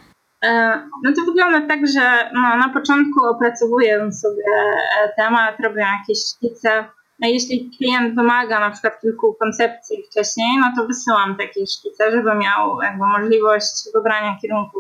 E, 0.45 0.83
no 1.05 1.13
to 1.17 1.25
wygląda 1.25 1.69
tak, 1.69 1.81
że 1.87 2.31
no, 2.35 2.57
na 2.57 2.69
początku 2.69 3.25
opracowuję 3.25 4.13
sobie 4.13 4.45
e, 5.05 5.13
temat, 5.17 5.61
robię 5.61 5.81
jakieś 5.81 6.19
szkice, 6.35 6.85
a 7.23 7.27
jeśli 7.27 7.71
klient 7.79 8.15
wymaga 8.15 8.61
na 8.61 8.71
przykład 8.71 9.01
kilku 9.01 9.35
koncepcji 9.35 10.03
wcześniej, 10.11 10.59
no 10.61 10.73
to 10.77 10.87
wysyłam 10.87 11.37
takie 11.37 11.67
szkice, 11.67 12.11
żeby 12.11 12.35
miał 12.35 12.83
jakby 12.83 13.07
możliwość 13.07 13.75
wybrania 13.95 14.37
kierunku, 14.43 14.79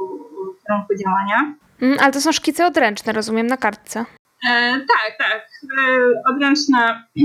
kierunku 0.67 0.95
działania. 1.05 1.55
Mm, 1.83 1.99
ale 2.01 2.13
to 2.13 2.21
są 2.21 2.33
szkice 2.33 2.67
odręczne, 2.67 3.13
rozumiem, 3.13 3.47
na 3.47 3.57
kartce. 3.57 4.05
E, 4.51 4.73
tak, 4.73 5.13
tak. 5.19 5.49
E, 5.79 6.33
odręczne, 6.35 6.79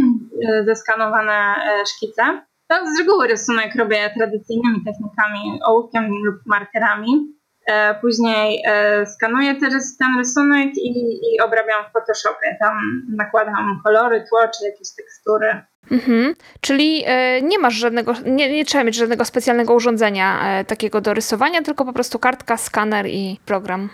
e, 0.50 0.63
zeskanowane 0.65 1.34
e, 1.34 1.86
szkice. 1.86 2.41
To 2.67 2.75
z 2.96 3.00
reguły 3.00 3.27
rysunek 3.27 3.75
robię 3.75 4.13
tradycyjnymi 4.17 4.84
technikami, 4.86 5.60
ołówkiem 5.65 6.10
lub 6.25 6.36
markerami. 6.46 7.34
E, 7.67 7.96
później 8.01 8.63
e, 8.67 9.05
skanuję 9.05 9.55
teraz 9.55 9.98
ten 9.98 10.17
rysunek 10.17 10.70
i, 10.77 11.20
i 11.34 11.41
obrabiam 11.41 11.86
w 11.89 11.93
Photoshopie. 11.93 12.58
Tam 12.60 12.77
nakładam 13.15 13.82
kolory, 13.84 14.24
tło 14.29 14.39
czy 14.39 14.65
jakieś 14.65 14.88
tekstury. 14.98 15.62
Mhm. 15.91 16.34
Czyli 16.62 17.03
e, 17.05 17.41
nie 17.41 17.60
masz 17.60 17.74
żadnego, 17.74 18.13
nie, 18.25 18.53
nie 18.53 18.65
trzeba 18.65 18.84
mieć 18.84 18.96
żadnego 18.96 19.25
specjalnego 19.25 19.74
urządzenia 19.74 20.39
takiego 20.67 21.01
do 21.01 21.13
rysowania, 21.13 21.62
tylko 21.62 21.86
po 21.86 21.93
prostu 21.93 22.20
kartka, 22.20 22.58
skaner 22.58 23.08
i 23.08 23.39
program. 23.46 23.89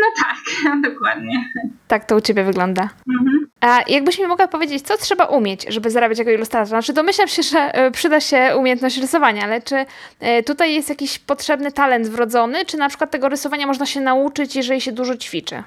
No 0.00 0.06
tak, 0.22 0.36
dokładnie. 0.90 1.44
Tak 1.88 2.04
to 2.04 2.16
u 2.16 2.20
ciebie 2.20 2.44
wygląda. 2.44 2.88
Mhm. 3.20 3.39
A 3.60 3.80
jakbyś 3.88 4.18
mi 4.18 4.26
mogła 4.26 4.48
powiedzieć, 4.48 4.86
co 4.86 4.96
trzeba 4.96 5.24
umieć, 5.24 5.66
żeby 5.68 5.90
zarabiać 5.90 6.18
jako 6.18 6.30
ilustrator? 6.30 6.68
Znaczy 6.68 6.92
domyślam 6.92 7.28
się, 7.28 7.42
że 7.42 7.58
e, 7.58 7.90
przyda 7.90 8.20
się 8.20 8.56
umiejętność 8.58 8.98
rysowania, 8.98 9.44
ale 9.44 9.62
czy 9.62 9.86
e, 10.20 10.42
tutaj 10.42 10.74
jest 10.74 10.88
jakiś 10.88 11.18
potrzebny 11.18 11.72
talent 11.72 12.08
wrodzony, 12.08 12.64
czy 12.64 12.76
na 12.76 12.88
przykład 12.88 13.10
tego 13.10 13.28
rysowania 13.28 13.66
można 13.66 13.86
się 13.86 14.00
nauczyć, 14.00 14.56
jeżeli 14.56 14.80
się 14.80 14.92
dużo 14.92 15.16
ćwiczy? 15.16 15.62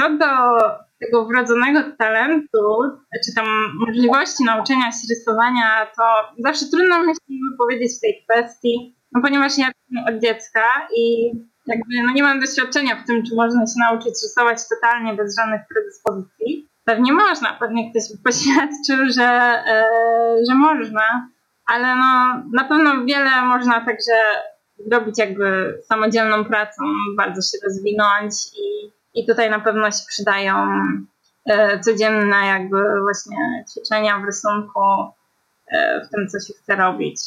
Co 0.00 0.10
do 0.10 0.26
tego 1.00 1.26
wrodzonego 1.26 1.80
talentu, 1.98 2.82
czy 3.24 3.34
tam 3.34 3.46
możliwości 3.86 4.44
nauczenia 4.44 4.92
się 4.92 5.06
rysowania, 5.10 5.86
to 5.96 6.02
zawsze 6.38 6.66
trudno 6.66 7.02
mi 7.02 7.14
się 7.14 7.34
wypowiedzieć 7.52 7.98
w 7.98 8.00
tej 8.00 8.24
kwestii, 8.24 8.96
no 9.12 9.22
ponieważ 9.22 9.58
ja 9.58 9.66
od 10.08 10.20
dziecka 10.22 10.88
i 10.96 11.30
jakby 11.66 12.02
no 12.06 12.12
nie 12.12 12.22
mam 12.22 12.40
doświadczenia 12.40 12.96
w 12.96 13.06
tym, 13.06 13.22
czy 13.22 13.34
można 13.34 13.66
się 13.66 13.78
nauczyć 13.78 14.14
rysować 14.22 14.58
totalnie 14.68 15.14
bez 15.14 15.36
żadnych 15.36 15.60
predyspozycji. 15.68 16.68
Pewnie 16.86 17.12
można, 17.12 17.52
pewnie 17.52 17.90
ktoś 17.90 18.02
poświadczył, 18.24 18.96
że, 19.16 19.28
e, 19.66 19.84
że 20.48 20.54
można, 20.54 21.28
ale 21.66 21.96
no 21.96 22.42
na 22.52 22.64
pewno 22.68 23.04
wiele 23.04 23.42
można 23.42 23.84
także 23.84 24.12
robić 24.92 25.18
jakby 25.18 25.78
samodzielną 25.88 26.44
pracą, 26.44 26.82
bardzo 27.16 27.42
się 27.42 27.58
rozwinąć 27.64 28.34
i, 28.58 28.92
i 29.20 29.26
tutaj 29.26 29.50
na 29.50 29.60
pewno 29.60 29.90
się 29.90 30.04
przydają 30.08 30.68
e, 31.46 31.80
codzienne 31.80 32.46
jakby 32.46 33.00
właśnie 33.02 33.36
ćwiczenia 33.72 34.18
w 34.18 34.24
rysunku, 34.24 34.80
e, 35.66 36.00
w 36.06 36.10
tym, 36.10 36.28
co 36.28 36.40
się 36.40 36.54
chce 36.62 36.76
robić. 36.76 37.20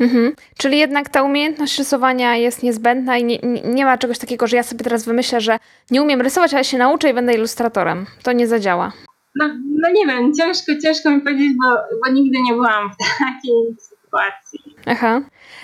Mhm. 0.00 0.34
Czyli 0.58 0.78
jednak 0.78 1.08
ta 1.08 1.22
umiejętność 1.22 1.78
rysowania 1.78 2.36
jest 2.36 2.62
niezbędna 2.62 3.18
i 3.18 3.24
nie, 3.24 3.38
nie, 3.64 3.84
ma 3.84 3.98
czegoś 3.98 4.18
takiego, 4.18 4.46
że 4.46 4.56
ja 4.56 4.62
sobie 4.62 4.84
teraz 4.84 5.04
wymyślę, 5.04 5.40
że 5.40 5.58
nie 5.90 6.02
umiem 6.02 6.20
rysować, 6.20 6.54
ale 6.54 6.64
się 6.64 6.78
nauczę 6.78 7.10
i 7.10 7.14
będę 7.14 7.34
ilustratorem. 7.34 8.06
To 8.22 8.32
nie 8.32 8.46
zadziała. 8.46 8.92
No, 9.34 9.48
no 9.82 9.90
nie 9.90 10.06
wiem, 10.06 10.34
ciężko, 10.34 10.72
ciężko 10.82 11.10
mi 11.10 11.20
powiedzieć, 11.20 11.52
bo, 11.62 11.76
bo 12.04 12.12
nigdy 12.12 12.38
nie 12.42 12.52
byłam 12.52 12.90
w 12.90 12.96
takiej 13.18 13.76
sytuacji. 13.78 14.76
Aha. 14.86 15.20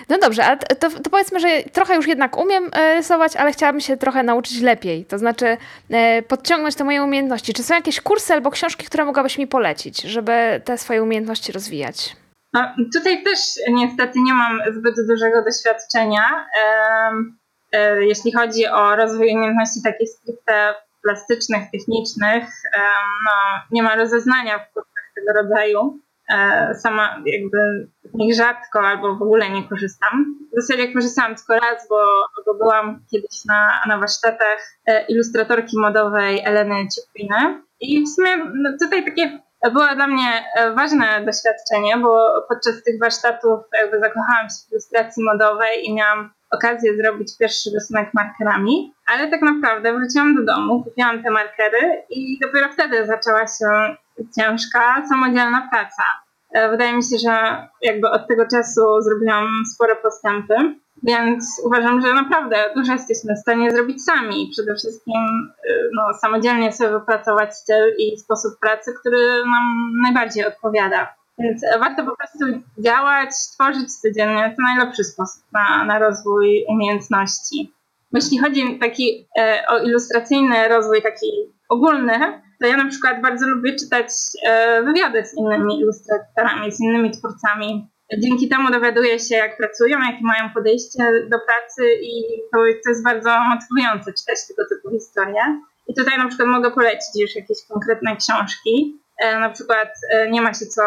No 0.09 0.17
dobrze, 0.17 0.45
ale 0.45 0.57
to, 0.57 0.89
to 0.89 1.09
powiedzmy, 1.09 1.39
że 1.39 1.47
trochę 1.71 1.95
już 1.95 2.07
jednak 2.07 2.37
umiem 2.37 2.69
e, 2.73 2.95
rysować, 2.95 3.35
ale 3.35 3.51
chciałabym 3.51 3.81
się 3.81 3.97
trochę 3.97 4.23
nauczyć 4.23 4.61
lepiej. 4.61 5.05
To 5.05 5.17
znaczy 5.17 5.57
e, 5.89 6.21
podciągnąć 6.21 6.75
te 6.75 6.83
moje 6.83 7.03
umiejętności. 7.03 7.53
Czy 7.53 7.63
są 7.63 7.75
jakieś 7.75 8.01
kursy 8.01 8.33
albo 8.33 8.51
książki, 8.51 8.85
które 8.85 9.05
mogłabyś 9.05 9.37
mi 9.37 9.47
polecić, 9.47 10.01
żeby 10.01 10.61
te 10.65 10.77
swoje 10.77 11.03
umiejętności 11.03 11.51
rozwijać? 11.51 12.15
No, 12.53 12.61
tutaj 12.93 13.23
też 13.23 13.39
niestety 13.69 14.19
nie 14.19 14.33
mam 14.33 14.59
zbyt 14.73 14.95
dużego 15.07 15.43
doświadczenia, 15.43 16.45
e, 17.73 18.05
jeśli 18.05 18.31
chodzi 18.31 18.67
o 18.67 18.95
rozwój 18.95 19.35
umiejętności 19.35 19.81
takich 19.83 20.09
stricte 20.09 20.73
plastycznych, 21.03 21.71
technicznych. 21.71 22.43
No, 23.25 23.61
nie 23.71 23.83
ma 23.83 23.95
rozeznania 23.95 24.59
w 24.59 24.73
kursach 24.73 25.11
tego 25.15 25.33
rodzaju. 25.33 25.99
E, 26.29 26.75
Sama 26.75 27.23
jakby 27.25 27.87
z 28.03 28.13
nich 28.13 28.35
rzadko 28.35 28.79
albo 28.79 29.15
w 29.15 29.21
ogóle 29.21 29.49
nie 29.49 29.69
korzystam. 29.69 30.25
W 30.57 30.61
zasadzie 30.61 30.93
korzystałam 30.93 31.35
tylko 31.35 31.53
raz, 31.53 31.87
bo, 31.89 32.25
bo 32.45 32.53
byłam 32.53 32.99
kiedyś 33.11 33.45
na, 33.45 33.81
na 33.87 33.97
warsztatach 33.97 34.77
e, 34.85 35.05
ilustratorki 35.05 35.79
modowej 35.79 36.41
Eleny 36.45 36.87
Ciepliny. 36.95 37.61
I 37.79 38.03
w 38.03 38.09
sumie 38.09 38.37
no, 38.53 38.69
tutaj 38.79 39.05
takie 39.05 39.39
było 39.69 39.95
dla 39.95 40.07
mnie 40.07 40.45
e, 40.55 40.73
ważne 40.73 41.25
doświadczenie, 41.25 41.97
bo 41.97 42.41
podczas 42.49 42.83
tych 42.83 42.99
warsztatów 42.99 43.59
jakby 43.81 43.99
zakochałam 43.99 44.49
się 44.49 44.55
w 44.67 44.71
ilustracji 44.71 45.23
modowej 45.23 45.85
i 45.85 45.93
miałam 45.93 46.29
okazję 46.51 46.97
zrobić 46.97 47.37
pierwszy 47.39 47.69
rysunek 47.73 48.13
markerami, 48.13 48.93
ale 49.05 49.27
tak 49.27 49.41
naprawdę 49.41 49.93
wróciłam 49.93 50.35
do 50.35 50.43
domu, 50.43 50.83
kupiłam 50.83 51.23
te 51.23 51.31
markery 51.31 52.03
i 52.09 52.39
dopiero 52.41 52.69
wtedy 52.73 53.05
zaczęła 53.05 53.47
się 53.47 53.95
ciężka, 54.35 55.03
samodzielna 55.09 55.67
praca. 55.71 56.03
E, 56.51 56.69
Wydaje 56.69 56.93
mi 56.93 57.03
się, 57.03 57.17
że 57.17 57.67
jakby 57.81 58.09
od 58.09 58.27
tego 58.27 58.47
czasu 58.47 59.01
zrobiłam 59.01 59.47
spore 59.73 59.95
postępy, 59.95 60.55
więc 61.03 61.61
uważam, 61.65 62.01
że 62.01 62.13
naprawdę 62.13 62.57
dużo 62.75 62.93
jesteśmy 62.93 63.35
w 63.35 63.39
stanie 63.39 63.71
zrobić 63.71 64.03
sami. 64.03 64.49
Przede 64.51 64.75
wszystkim 64.75 65.21
y, 65.69 65.89
no, 65.95 66.13
samodzielnie 66.13 66.73
sobie 66.73 66.89
wypracować 66.89 67.57
styl 67.57 67.95
i 67.97 68.17
sposób 68.17 68.59
pracy, 68.59 68.93
który 68.99 69.43
nam 69.45 69.91
najbardziej 70.03 70.45
odpowiada. 70.45 71.15
Więc 71.39 71.63
e, 71.63 71.79
warto 71.79 72.05
po 72.05 72.15
prostu 72.17 72.45
działać, 72.77 73.29
tworzyć 73.53 73.95
codziennie. 73.95 74.55
To 74.57 74.63
najlepszy 74.63 75.03
sposób 75.03 75.43
na, 75.53 75.85
na 75.85 75.99
rozwój 75.99 76.65
umiejętności. 76.67 77.73
Jeśli 78.13 78.37
chodzi 78.37 78.79
taki 78.79 79.27
e, 79.39 79.63
o 79.69 79.79
ilustracyjny 79.79 80.67
rozwój, 80.67 81.01
taki 81.01 81.27
ogólny, 81.69 82.41
to 82.61 82.67
ja 82.67 82.77
na 82.77 82.89
przykład 82.89 83.21
bardzo 83.21 83.47
lubię 83.47 83.75
czytać 83.75 84.07
e, 84.45 84.83
wywiady 84.83 85.25
z 85.25 85.37
innymi 85.37 85.79
ilustratorami, 85.79 86.71
z 86.71 86.79
innymi 86.79 87.11
twórcami. 87.11 87.90
Dzięki 88.17 88.49
temu 88.49 88.71
dowiaduję 88.71 89.19
się, 89.19 89.35
jak 89.35 89.57
pracują, 89.57 89.99
jakie 89.99 90.23
mają 90.23 90.49
podejście 90.53 90.99
do 91.29 91.39
pracy 91.39 91.93
i 92.01 92.23
to, 92.51 92.57
to 92.83 92.89
jest 92.89 93.03
bardzo 93.03 93.29
motywujące 93.39 94.13
czytać 94.13 94.37
tego 94.47 94.69
typu 94.69 94.89
historie. 94.89 95.61
I 95.87 95.93
tutaj 95.93 96.17
na 96.17 96.27
przykład 96.27 96.47
mogę 96.47 96.71
polecić 96.71 97.21
już 97.21 97.35
jakieś 97.35 97.57
konkretne 97.69 98.15
książki. 98.15 99.01
E, 99.17 99.39
na 99.39 99.49
przykład 99.49 99.89
e, 100.09 100.31
nie 100.31 100.41
ma 100.41 100.53
się 100.53 100.65
co 100.65 100.81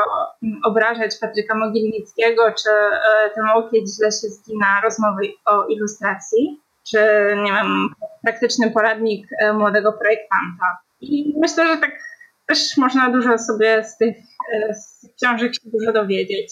obrażać 0.65 1.11
Patryka 1.21 1.55
Mogilnickiego, 1.55 2.43
czy 2.63 2.71
e, 2.71 3.31
ten 3.35 3.45
łokieć 3.57 3.85
źle 3.97 4.13
się 4.13 4.29
zgina 4.29 4.81
rozmowy 4.85 5.23
o 5.45 5.67
ilustracji, 5.67 6.61
czy 6.91 6.99
nie 7.45 7.53
wiem, 7.53 7.89
praktyczny 8.23 8.71
poradnik 8.71 9.27
młodego 9.55 9.93
projektanta. 9.93 10.79
I 11.01 11.35
myślę, 11.41 11.67
że 11.69 11.77
tak 11.77 11.91
też 12.47 12.77
można 12.77 13.11
dużo 13.11 13.39
sobie 13.39 13.85
z 13.85 13.97
tych, 13.97 14.17
z 14.73 15.01
tych 15.01 15.11
książek 15.15 15.55
się 15.55 15.71
dużo 15.71 15.93
dowiedzieć. 15.93 16.51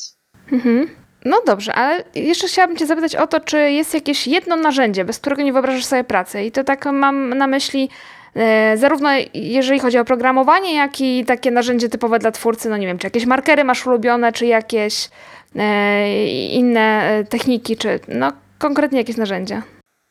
Mhm. 0.52 0.88
No 1.24 1.40
dobrze, 1.46 1.74
ale 1.74 2.04
jeszcze 2.14 2.46
chciałabym 2.46 2.76
Cię 2.76 2.86
zapytać 2.86 3.16
o 3.16 3.26
to, 3.26 3.40
czy 3.40 3.70
jest 3.70 3.94
jakieś 3.94 4.26
jedno 4.26 4.56
narzędzie, 4.56 5.04
bez 5.04 5.18
którego 5.18 5.42
nie 5.42 5.52
wyobrażasz 5.52 5.84
sobie 5.84 6.04
pracy. 6.04 6.42
I 6.42 6.52
to 6.52 6.64
tak 6.64 6.86
mam 6.86 7.28
na 7.28 7.46
myśli 7.46 7.88
e, 8.34 8.76
zarówno 8.76 9.08
jeżeli 9.34 9.80
chodzi 9.80 9.98
o 9.98 10.04
programowanie, 10.04 10.74
jak 10.74 11.00
i 11.00 11.24
takie 11.24 11.50
narzędzie 11.50 11.88
typowe 11.88 12.18
dla 12.18 12.30
twórcy, 12.30 12.68
no 12.68 12.76
nie 12.76 12.86
wiem, 12.86 12.98
czy 12.98 13.06
jakieś 13.06 13.26
markery 13.26 13.64
masz 13.64 13.86
ulubione, 13.86 14.32
czy 14.32 14.46
jakieś 14.46 15.10
e, 15.56 16.26
inne 16.48 17.02
e, 17.02 17.24
techniki, 17.24 17.76
czy 17.76 18.00
no 18.08 18.32
konkretnie 18.58 18.98
jakieś 18.98 19.16
narzędzia. 19.16 19.62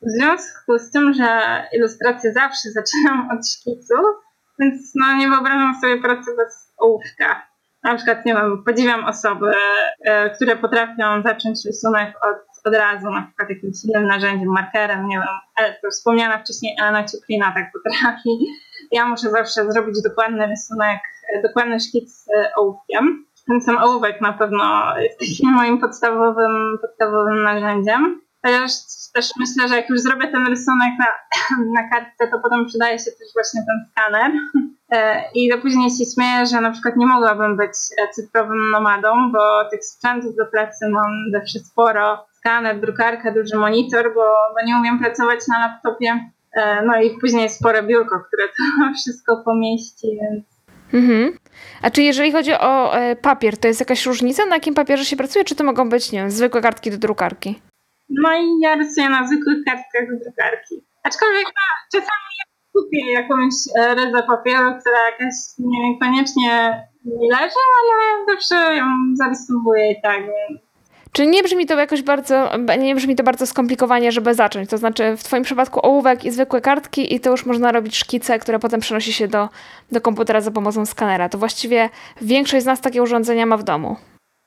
W 0.01 0.09
związku 0.09 0.77
z 0.77 0.91
tym, 0.91 1.13
że 1.13 1.63
ilustrację 1.73 2.33
zawsze 2.33 2.69
zaczynam 2.71 3.29
od 3.31 3.49
szkicu, 3.49 3.93
więc 4.59 4.91
no 4.95 5.17
nie 5.17 5.29
wyobrażam 5.29 5.75
sobie 5.81 6.01
pracy 6.01 6.31
bez 6.37 6.73
ołówka. 6.77 7.50
Na 7.83 7.95
przykład, 7.95 8.25
nie 8.25 8.33
wiem, 8.33 8.63
podziwiam 8.63 9.05
osoby, 9.05 9.51
e, 10.05 10.29
które 10.29 10.55
potrafią 10.55 11.21
zacząć 11.25 11.65
rysunek 11.65 12.15
od, 12.21 12.65
od 12.65 12.75
razu, 12.75 13.09
na 13.09 13.21
przykład 13.21 13.49
jakimś 13.49 13.75
innym 13.85 14.07
narzędziem, 14.07 14.49
markerem, 14.49 15.07
nie 15.07 15.17
wiem, 15.17 15.27
ale 15.55 15.73
to 15.81 15.89
wspomniana 15.89 16.43
wcześniej 16.43 16.75
Elena 16.81 17.03
Cieplina 17.03 17.53
tak 17.55 17.71
potrafi. 17.73 18.29
Ja 18.91 19.05
muszę 19.05 19.29
zawsze 19.29 19.71
zrobić 19.71 20.01
dokładny 20.03 20.47
rysunek, 20.47 20.99
e, 21.33 21.41
dokładny 21.41 21.79
szkic 21.79 22.25
e, 22.37 22.55
ołówkiem. 22.55 23.25
ten 23.47 23.61
sam 23.61 23.77
ołówek 23.77 24.21
na 24.21 24.33
pewno 24.33 24.93
jest 24.99 25.19
takim 25.19 25.53
moim 25.53 25.79
podstawowym, 25.79 26.77
podstawowym 26.81 27.43
narzędziem. 27.43 28.21
Chociaż 28.45 28.71
też 29.13 29.29
myślę, 29.39 29.69
że 29.69 29.75
jak 29.75 29.89
już 29.89 30.01
zrobię 30.01 30.27
ten 30.27 30.47
rysunek 30.47 30.93
na, 30.99 31.07
na 31.81 31.89
kartce, 31.89 32.27
to 32.27 32.39
potem 32.39 32.65
przydaje 32.65 32.99
się 32.99 33.11
też 33.11 33.27
właśnie 33.33 33.61
ten 33.67 33.85
skaner. 33.91 34.31
E, 34.91 35.23
I 35.35 35.49
do 35.49 35.57
później 35.57 35.89
się 35.91 36.05
śmieję, 36.15 36.45
że 36.45 36.61
na 36.61 36.71
przykład 36.71 36.97
nie 36.97 37.05
mogłabym 37.05 37.57
być 37.57 37.73
cyfrowym 38.11 38.71
nomadą, 38.71 39.31
bo 39.31 39.69
tych 39.71 39.85
sprzętów 39.85 40.35
do 40.35 40.45
pracy 40.45 40.89
mam 40.89 41.11
zawsze 41.31 41.59
sporo. 41.59 42.25
Skaner, 42.31 42.79
drukarka, 42.79 43.31
duży 43.31 43.57
monitor, 43.57 44.13
bo, 44.15 44.21
bo 44.53 44.65
nie 44.65 44.77
umiem 44.77 44.99
pracować 44.99 45.39
na 45.47 45.59
laptopie. 45.59 46.29
E, 46.53 46.85
no 46.85 47.01
i 47.01 47.17
później 47.19 47.49
spore 47.49 47.83
biurko, 47.83 48.19
które 48.19 48.47
to 48.47 48.93
wszystko 48.99 49.43
pomieści, 49.45 50.07
więc 50.21 50.51
Mhm. 50.93 51.37
A 51.81 51.91
czy 51.91 52.01
jeżeli 52.01 52.31
chodzi 52.31 52.53
o 52.53 52.95
e, 52.95 53.15
papier, 53.15 53.57
to 53.57 53.67
jest 53.67 53.79
jakaś 53.79 54.05
różnica, 54.05 54.45
na 54.45 54.55
jakim 54.55 54.73
papierze 54.73 55.05
się 55.05 55.15
pracuje, 55.15 55.45
czy 55.45 55.55
to 55.55 55.63
mogą 55.63 55.89
być, 55.89 56.11
nie 56.11 56.19
wiem, 56.19 56.31
zwykłe 56.31 56.61
kartki 56.61 56.91
do 56.91 56.97
drukarki? 56.97 57.59
No 58.11 58.33
i 58.33 58.59
ja 58.59 58.75
rysuję 58.75 59.09
na 59.09 59.27
zwykłych 59.27 59.57
kartkach 59.65 60.07
do 60.09 60.23
drukarki. 60.23 60.75
Aczkolwiek 61.03 61.45
no, 61.45 61.61
czasami 61.91 62.31
kupię 62.73 63.11
jakąś 63.11 63.53
e, 63.79 63.95
rezę 63.95 64.23
papieru, 64.23 64.79
która 64.79 64.97
jakaś 65.11 65.35
niekoniecznie 65.59 66.83
mi 67.05 67.29
leży, 67.31 67.61
ale 67.79 68.25
zawsze 68.35 68.75
ją 68.75 68.85
zarysowuję 69.13 69.91
i 69.91 70.01
tak, 70.01 70.21
więc 70.21 70.61
Czy 71.11 71.27
nie 71.27 71.43
brzmi 71.43 71.65
to 71.65 71.79
jakoś 71.79 72.01
bardzo, 72.01 72.51
nie 72.79 72.95
brzmi 72.95 73.15
to 73.15 73.23
bardzo 73.23 73.47
skomplikowanie, 73.47 74.11
żeby 74.11 74.33
zacząć? 74.33 74.69
To 74.69 74.77
znaczy 74.77 75.17
w 75.17 75.23
Twoim 75.23 75.43
przypadku 75.43 75.85
ołówek 75.85 76.25
i 76.25 76.31
zwykłe 76.31 76.61
kartki 76.61 77.15
i 77.15 77.19
to 77.19 77.31
już 77.31 77.45
można 77.45 77.71
robić 77.71 77.97
szkice, 77.97 78.39
które 78.39 78.59
potem 78.59 78.79
przenosi 78.79 79.13
się 79.13 79.27
do, 79.27 79.49
do 79.91 80.01
komputera 80.01 80.41
za 80.41 80.51
pomocą 80.51 80.85
skanera. 80.85 81.29
To 81.29 81.37
właściwie 81.37 81.89
większość 82.21 82.63
z 82.63 82.67
nas 82.67 82.81
takie 82.81 83.03
urządzenia 83.03 83.45
ma 83.45 83.57
w 83.57 83.63
domu. 83.63 83.95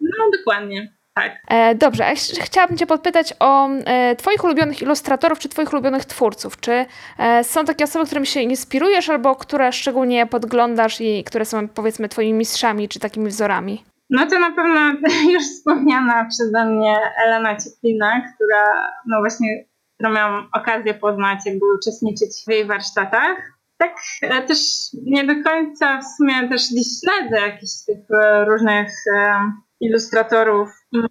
no 0.01 0.31
dokładnie, 0.39 0.95
tak. 1.15 1.33
E, 1.49 1.75
dobrze, 1.75 2.07
a 2.07 2.15
ch- 2.15 2.45
chciałabym 2.45 2.77
Cię 2.77 2.87
podpytać 2.87 3.35
o 3.41 3.69
e, 3.69 4.17
Twoich 4.17 4.45
ulubionych 4.45 4.83
ilustratorów 4.83 5.39
czy 5.39 5.49
Twoich 5.49 5.73
ulubionych 5.73 6.05
twórców. 6.05 6.61
Czy 6.61 6.87
e, 7.19 7.45
są 7.45 7.65
takie 7.65 7.85
osoby, 7.85 8.07
którymi 8.07 8.27
się 8.27 8.41
inspirujesz 8.41 9.09
albo 9.11 9.37
które 9.37 9.73
szczególnie 9.73 10.27
podglądasz 10.27 11.01
i 11.01 11.25
które 11.25 11.45
są 11.45 11.69
powiedzmy 11.69 12.09
Twoimi 12.09 12.39
mistrzami 12.39 12.89
czy 12.89 13.01
takimi 13.01 13.27
wzorami? 13.29 13.85
No 14.11 14.27
to 14.27 14.39
na 14.39 14.51
pewno 14.51 14.81
już 15.35 15.43
wspomniana 15.43 16.29
przeze 16.31 16.65
mnie 16.65 16.99
Elena 17.27 17.57
Cieplina, 17.57 18.23
która 18.35 18.93
no 19.07 19.17
właśnie, 19.21 19.65
którą 19.95 20.13
miałam 20.13 20.49
okazję 20.53 20.95
poznać, 20.95 21.39
jakby 21.47 21.65
uczestniczyć 21.79 22.31
w 22.47 22.51
jej 22.51 22.65
warsztatach. 22.65 23.55
Tak 23.79 23.97
też 24.47 24.59
nie 25.07 25.25
do 25.25 25.51
końca 25.51 26.01
w 26.01 26.05
sumie 26.17 26.49
też 26.49 26.63
gdzieś 26.73 26.87
śledzę 27.01 27.47
jakichś 27.47 27.73
tych 27.87 27.99
różnych 28.49 28.91
ilustratorów, 29.87 30.69
mm, 30.95 31.09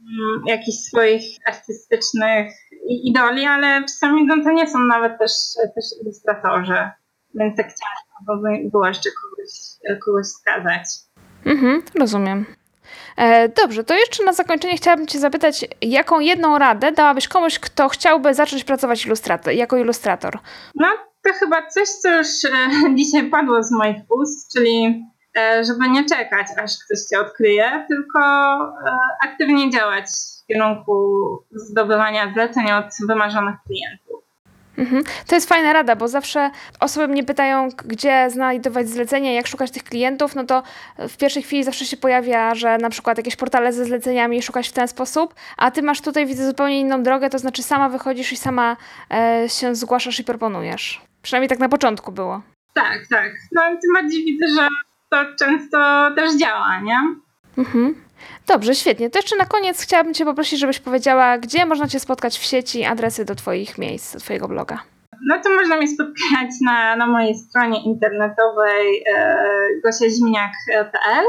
jakichś 0.48 0.78
swoich 0.78 1.24
artystycznych 1.48 2.54
idoli, 2.90 3.46
ale 3.46 3.82
czasami 3.82 4.26
no, 4.26 4.36
to 4.44 4.52
nie 4.52 4.68
są 4.68 4.80
nawet 4.80 5.20
też, 5.20 5.32
też 5.76 5.86
ilustratorzy, 6.02 6.90
więc 7.36 7.58
tak 7.58 7.68
ciężko 7.68 8.36
by 8.42 8.70
było 8.70 8.88
jeszcze 8.88 9.10
kogoś, 9.22 9.50
kogoś 10.06 10.26
wskazać. 10.26 10.84
Mhm, 11.46 11.82
rozumiem. 12.00 12.46
E, 13.18 13.50
dobrze, 13.50 13.84
to 13.84 13.94
jeszcze 13.94 14.24
na 14.24 14.34
zakończenie 14.34 14.78
chciałabym 14.78 15.08
Cię 15.08 15.20
zapytać, 15.20 15.66
jaką 15.82 16.20
jedną 16.20 16.58
radę 16.58 16.92
dałabyś 16.92 17.28
komuś, 17.28 17.60
kto 17.60 17.90
chciałby 17.90 18.34
zacząć 18.34 18.64
pracować 18.64 19.08
jako 19.54 19.78
ilustrator? 19.78 20.40
No, 20.76 20.88
to 21.24 21.34
chyba 21.34 21.68
coś, 21.68 21.90
co 21.90 22.18
już 22.18 22.28
e, 22.46 22.50
dzisiaj 22.96 23.30
padło 23.30 23.64
z 23.64 23.72
moich 23.72 23.98
ust, 24.10 24.54
czyli 24.54 25.06
żeby 25.62 25.90
nie 25.90 26.06
czekać, 26.06 26.48
aż 26.58 26.72
ktoś 26.86 27.00
cię 27.10 27.20
odkryje, 27.20 27.86
tylko 27.90 28.20
e, 28.20 28.98
aktywnie 29.24 29.70
działać 29.70 30.06
w 30.44 30.48
kierunku 30.48 31.04
zdobywania 31.52 32.34
zleceń 32.34 32.72
od 32.72 32.86
wymarzonych 33.08 33.56
klientów. 33.68 34.24
Mhm. 34.78 35.04
To 35.28 35.36
jest 35.36 35.50
fajna 35.50 35.74
rada, 35.74 35.96
bo 35.96 36.08
zawsze 36.08 36.52
osoby 36.80 37.08
mnie 37.08 37.24
pytają, 37.24 37.70
gdzie 37.86 38.30
znajdować 38.30 38.90
zlecenia, 38.90 39.34
jak 39.34 39.48
szukać 39.48 39.72
tych 39.72 39.84
klientów, 39.84 40.36
no 40.36 40.44
to 40.44 40.64
w 41.10 41.18
pierwszej 41.18 41.44
chwili 41.44 41.64
zawsze 41.64 41.86
się 41.86 41.98
pojawia, 41.98 42.56
że 42.56 42.78
na 42.78 42.90
przykład 42.90 43.18
jakieś 43.18 43.36
portale 43.36 43.74
ze 43.74 43.86
zleceniami 43.86 44.42
szukać 44.42 44.70
w 44.70 44.74
ten 44.74 44.88
sposób, 44.88 45.36
a 45.58 45.72
ty 45.72 45.82
masz 45.82 46.02
tutaj, 46.02 46.26
widzę, 46.26 46.48
zupełnie 46.48 46.80
inną 46.80 47.04
drogę, 47.04 47.30
to 47.30 47.40
znaczy 47.40 47.64
sama 47.64 47.90
wychodzisz 47.90 48.32
i 48.32 48.38
sama 48.38 48.78
e, 49.12 49.46
się 49.50 49.76
zgłaszasz 49.76 50.20
i 50.20 50.24
proponujesz. 50.24 51.02
Przynajmniej 51.22 51.50
tak 51.50 51.60
na 51.60 51.70
początku 51.70 52.12
było. 52.12 52.42
Tak, 52.74 53.00
tak. 53.10 53.32
No 53.52 53.62
tym 53.62 53.94
bardziej 53.94 54.26
widzę, 54.26 54.48
że 54.48 54.68
to 55.14 55.46
często 55.46 56.10
też 56.16 56.36
działa, 56.38 56.80
nie? 56.80 56.98
Mhm. 57.58 57.96
Dobrze, 58.48 58.76
świetnie. 58.76 59.10
To 59.10 59.20
jeszcze 59.20 59.36
na 59.36 59.46
koniec 59.46 59.82
chciałabym 59.82 60.14
Cię 60.14 60.26
poprosić, 60.26 60.60
żebyś 60.60 60.80
powiedziała, 60.80 61.38
gdzie 61.38 61.66
można 61.66 61.88
Cię 61.88 62.00
spotkać 62.00 62.38
w 62.38 62.44
sieci, 62.44 62.86
adresy 62.86 63.26
do 63.26 63.36
Twoich 63.36 63.78
miejsc, 63.78 64.14
do 64.14 64.20
Twojego 64.20 64.48
bloga. 64.48 64.80
No 65.28 65.40
to 65.44 65.50
można 65.50 65.78
mnie 65.78 65.88
spotkać 65.88 66.50
na, 66.62 66.96
na 66.96 67.08
mojej 67.08 67.36
stronie 67.36 67.84
internetowej 67.84 69.04
e, 69.16 69.38
gosiazimniak.pl 69.84 71.26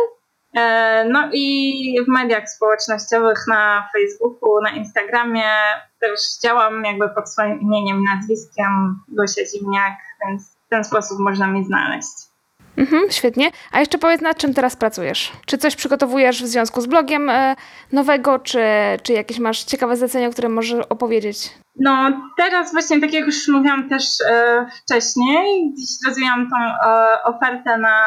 e, 0.56 1.04
No 1.08 1.28
i 1.32 1.96
w 2.04 2.08
mediach 2.08 2.50
społecznościowych 2.50 3.38
na 3.48 3.88
Facebooku, 3.92 4.60
na 4.62 4.70
Instagramie 4.70 5.50
też 6.00 6.20
działam 6.42 6.84
jakby 6.84 7.08
pod 7.08 7.30
swoim 7.30 7.60
imieniem 7.60 8.00
i 8.00 8.04
nazwiskiem 8.04 9.00
Gosia 9.08 9.46
Zimniak, 9.46 9.94
więc 10.24 10.56
w 10.66 10.68
ten 10.68 10.84
sposób 10.84 11.18
można 11.18 11.46
mnie 11.46 11.64
znaleźć. 11.64 12.23
Mhm, 12.76 13.10
świetnie. 13.10 13.50
A 13.72 13.80
jeszcze 13.80 13.98
powiedz, 13.98 14.20
nad 14.20 14.36
czym 14.36 14.54
teraz 14.54 14.76
pracujesz? 14.76 15.32
Czy 15.46 15.58
coś 15.58 15.76
przygotowujesz 15.76 16.42
w 16.42 16.46
związku 16.46 16.80
z 16.80 16.86
blogiem 16.86 17.30
e, 17.30 17.56
nowego, 17.92 18.38
czy, 18.38 18.62
czy 19.02 19.12
jakieś 19.12 19.38
masz 19.38 19.64
ciekawe 19.64 19.96
zlecenia, 19.96 20.28
o 20.28 20.30
którym 20.30 20.52
możesz 20.52 20.86
opowiedzieć? 20.88 21.50
No 21.80 22.20
teraz 22.36 22.72
właśnie, 22.72 23.00
tak 23.00 23.12
jak 23.12 23.26
już 23.26 23.48
mówiłam 23.48 23.88
też 23.88 24.04
e, 24.30 24.66
wcześniej, 24.82 25.74
dziś 25.74 25.88
rozwijam 26.06 26.50
tą 26.50 26.56
e, 26.56 27.22
ofertę 27.22 27.78
na, 27.78 28.00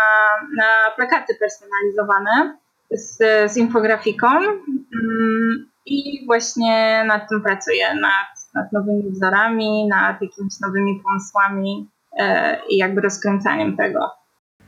na 0.57 0.91
plakaty 0.95 1.35
personalizowane 1.39 2.57
z, 2.91 3.17
z 3.51 3.57
infografiką 3.57 4.27
mm, 4.37 5.69
i 5.85 6.25
właśnie 6.25 7.03
nad 7.07 7.29
tym 7.29 7.41
pracuję, 7.41 7.95
nad, 7.95 8.27
nad 8.53 8.73
nowymi 8.73 9.11
wzorami, 9.11 9.87
nad 9.87 10.21
jakimiś 10.21 10.53
nowymi 10.61 11.01
pomysłami 11.03 11.89
e, 12.19 12.59
i 12.69 12.77
jakby 12.77 13.01
rozkręcaniem 13.01 13.77
tego. 13.77 13.99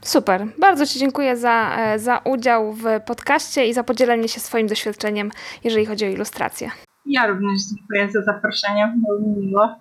Super. 0.01 0.47
Bardzo 0.59 0.85
Ci 0.85 0.99
dziękuję 0.99 1.38
za, 1.38 1.75
e, 1.77 1.99
za 1.99 2.17
udział 2.17 2.73
w 2.73 2.83
podcaście 3.05 3.67
i 3.67 3.73
za 3.73 3.83
podzielenie 3.83 4.27
się 4.27 4.39
swoim 4.39 4.67
doświadczeniem, 4.67 5.31
jeżeli 5.63 5.85
chodzi 5.85 6.05
o 6.05 6.09
ilustrację. 6.09 6.71
Ja 7.05 7.27
również 7.27 7.59
dziękuję 7.75 8.12
za 8.12 8.21
zaproszenie, 8.21 8.93
było 8.97 9.19
mi 9.19 9.47
miło. 9.47 9.75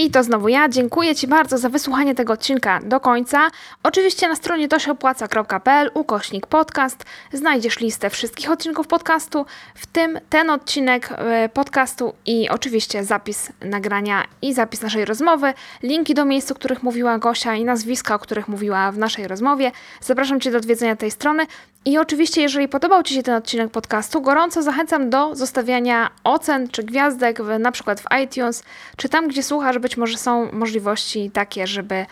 I 0.00 0.10
to 0.10 0.22
znowu 0.22 0.48
ja. 0.48 0.68
Dziękuję 0.68 1.14
Ci 1.14 1.26
bardzo 1.26 1.58
za 1.58 1.68
wysłuchanie 1.68 2.14
tego 2.14 2.32
odcinka 2.32 2.80
do 2.84 3.00
końca. 3.00 3.50
Oczywiście 3.82 4.28
na 4.28 4.36
stronie 4.36 4.68
tosiopłaca.pl 4.68 5.90
ukośnik 5.94 6.46
podcast 6.46 7.04
znajdziesz 7.32 7.80
listę 7.80 8.10
wszystkich 8.10 8.50
odcinków 8.50 8.86
podcastu, 8.86 9.46
w 9.74 9.86
tym 9.86 10.20
ten 10.30 10.50
odcinek 10.50 11.08
e, 11.12 11.48
podcastu 11.48 12.14
i 12.26 12.48
oczywiście 12.48 13.04
zapis 13.04 13.52
nagrania 13.60 14.24
i 14.42 14.54
zapis 14.54 14.82
naszej 14.82 15.04
rozmowy, 15.04 15.54
linki 15.82 16.14
do 16.14 16.24
miejsc, 16.24 16.50
o 16.50 16.54
których 16.54 16.82
mówiła 16.82 17.18
Gosia 17.18 17.54
i 17.54 17.64
nazwiska, 17.64 18.14
o 18.14 18.18
których 18.18 18.48
mówiła 18.48 18.92
w 18.92 18.98
naszej 18.98 19.28
rozmowie. 19.28 19.72
Zapraszam 20.00 20.40
Cię 20.40 20.50
do 20.50 20.58
odwiedzenia 20.58 20.96
tej 20.96 21.10
strony. 21.10 21.46
I 21.84 21.98
oczywiście, 21.98 22.42
jeżeli 22.42 22.68
podobał 22.68 23.02
Ci 23.02 23.14
się 23.14 23.22
ten 23.22 23.34
odcinek 23.34 23.70
podcastu, 23.70 24.20
gorąco 24.22 24.62
zachęcam 24.62 25.10
do 25.10 25.36
zostawiania 25.36 26.10
ocen 26.24 26.68
czy 26.68 26.82
gwiazdek, 26.82 27.42
w, 27.42 27.58
na 27.58 27.72
przykład 27.72 28.00
w 28.00 28.04
iTunes, 28.24 28.62
czy 28.96 29.08
tam, 29.08 29.28
gdzie 29.28 29.42
słuchasz, 29.42 29.78
być 29.78 29.96
może 29.96 30.18
są 30.18 30.52
możliwości 30.52 31.30
takie, 31.30 31.66
żeby 31.66 32.06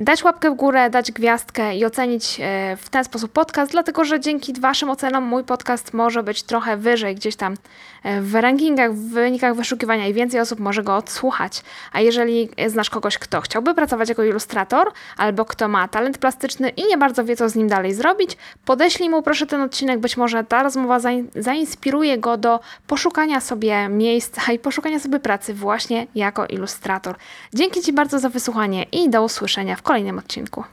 dać 0.00 0.24
łapkę 0.24 0.50
w 0.50 0.54
górę, 0.54 0.90
dać 0.90 1.12
gwiazdkę 1.12 1.76
i 1.76 1.84
ocenić 1.84 2.40
e, 2.40 2.76
w 2.76 2.88
ten 2.88 3.04
sposób 3.04 3.32
podcast, 3.32 3.72
dlatego 3.72 4.04
że 4.04 4.20
dzięki 4.20 4.60
Waszym 4.60 4.90
ocenom 4.90 5.24
mój 5.24 5.44
podcast 5.44 5.94
może 5.94 6.22
być 6.22 6.42
trochę 6.42 6.76
wyżej 6.76 7.14
gdzieś 7.14 7.36
tam 7.36 7.54
e, 8.02 8.20
w 8.20 8.34
rankingach, 8.34 8.94
w 8.94 9.10
wynikach 9.10 9.54
wyszukiwania 9.54 10.06
i 10.06 10.14
więcej 10.14 10.40
osób 10.40 10.60
może 10.60 10.82
go 10.82 10.96
odsłuchać. 10.96 11.62
A 11.92 12.00
jeżeli 12.00 12.48
znasz 12.66 12.90
kogoś, 12.90 13.18
kto 13.18 13.40
chciałby 13.40 13.74
pracować 13.74 14.08
jako 14.08 14.24
ilustrator, 14.24 14.92
albo 15.16 15.44
kto 15.44 15.68
ma 15.68 15.88
talent 15.88 16.18
plastyczny 16.18 16.68
i 16.68 16.86
nie 16.86 16.98
bardzo 16.98 17.24
wie, 17.24 17.36
co 17.36 17.48
z 17.48 17.54
nim 17.54 17.68
dalej 17.68 17.94
zrobić, 17.94 18.36
podeślij 18.64 19.10
mu 19.10 19.22
proszę 19.22 19.46
ten 19.46 19.60
odcinek, 19.60 20.00
być 20.00 20.16
może 20.16 20.44
ta 20.44 20.62
rozmowa 20.62 20.98
zain- 20.98 21.28
zainspiruje 21.34 22.18
go 22.18 22.36
do 22.36 22.60
poszukania 22.86 23.40
sobie 23.40 23.88
miejsca 23.88 24.52
i 24.52 24.58
poszukania 24.58 25.00
sobie 25.00 25.20
pracy 25.20 25.54
właśnie 25.54 26.06
jako 26.14 26.46
ilustrator. 26.46 27.16
Dzięki 27.54 27.80
Ci 27.80 27.92
bardzo 27.92 28.18
za 28.18 28.28
wysłuchanie 28.28 28.82
i 28.82 29.10
do 29.10 29.24
usłyszenia 29.24 29.76
w 29.76 29.82
kolejnym 29.90 30.18
odcinku. 30.18 30.64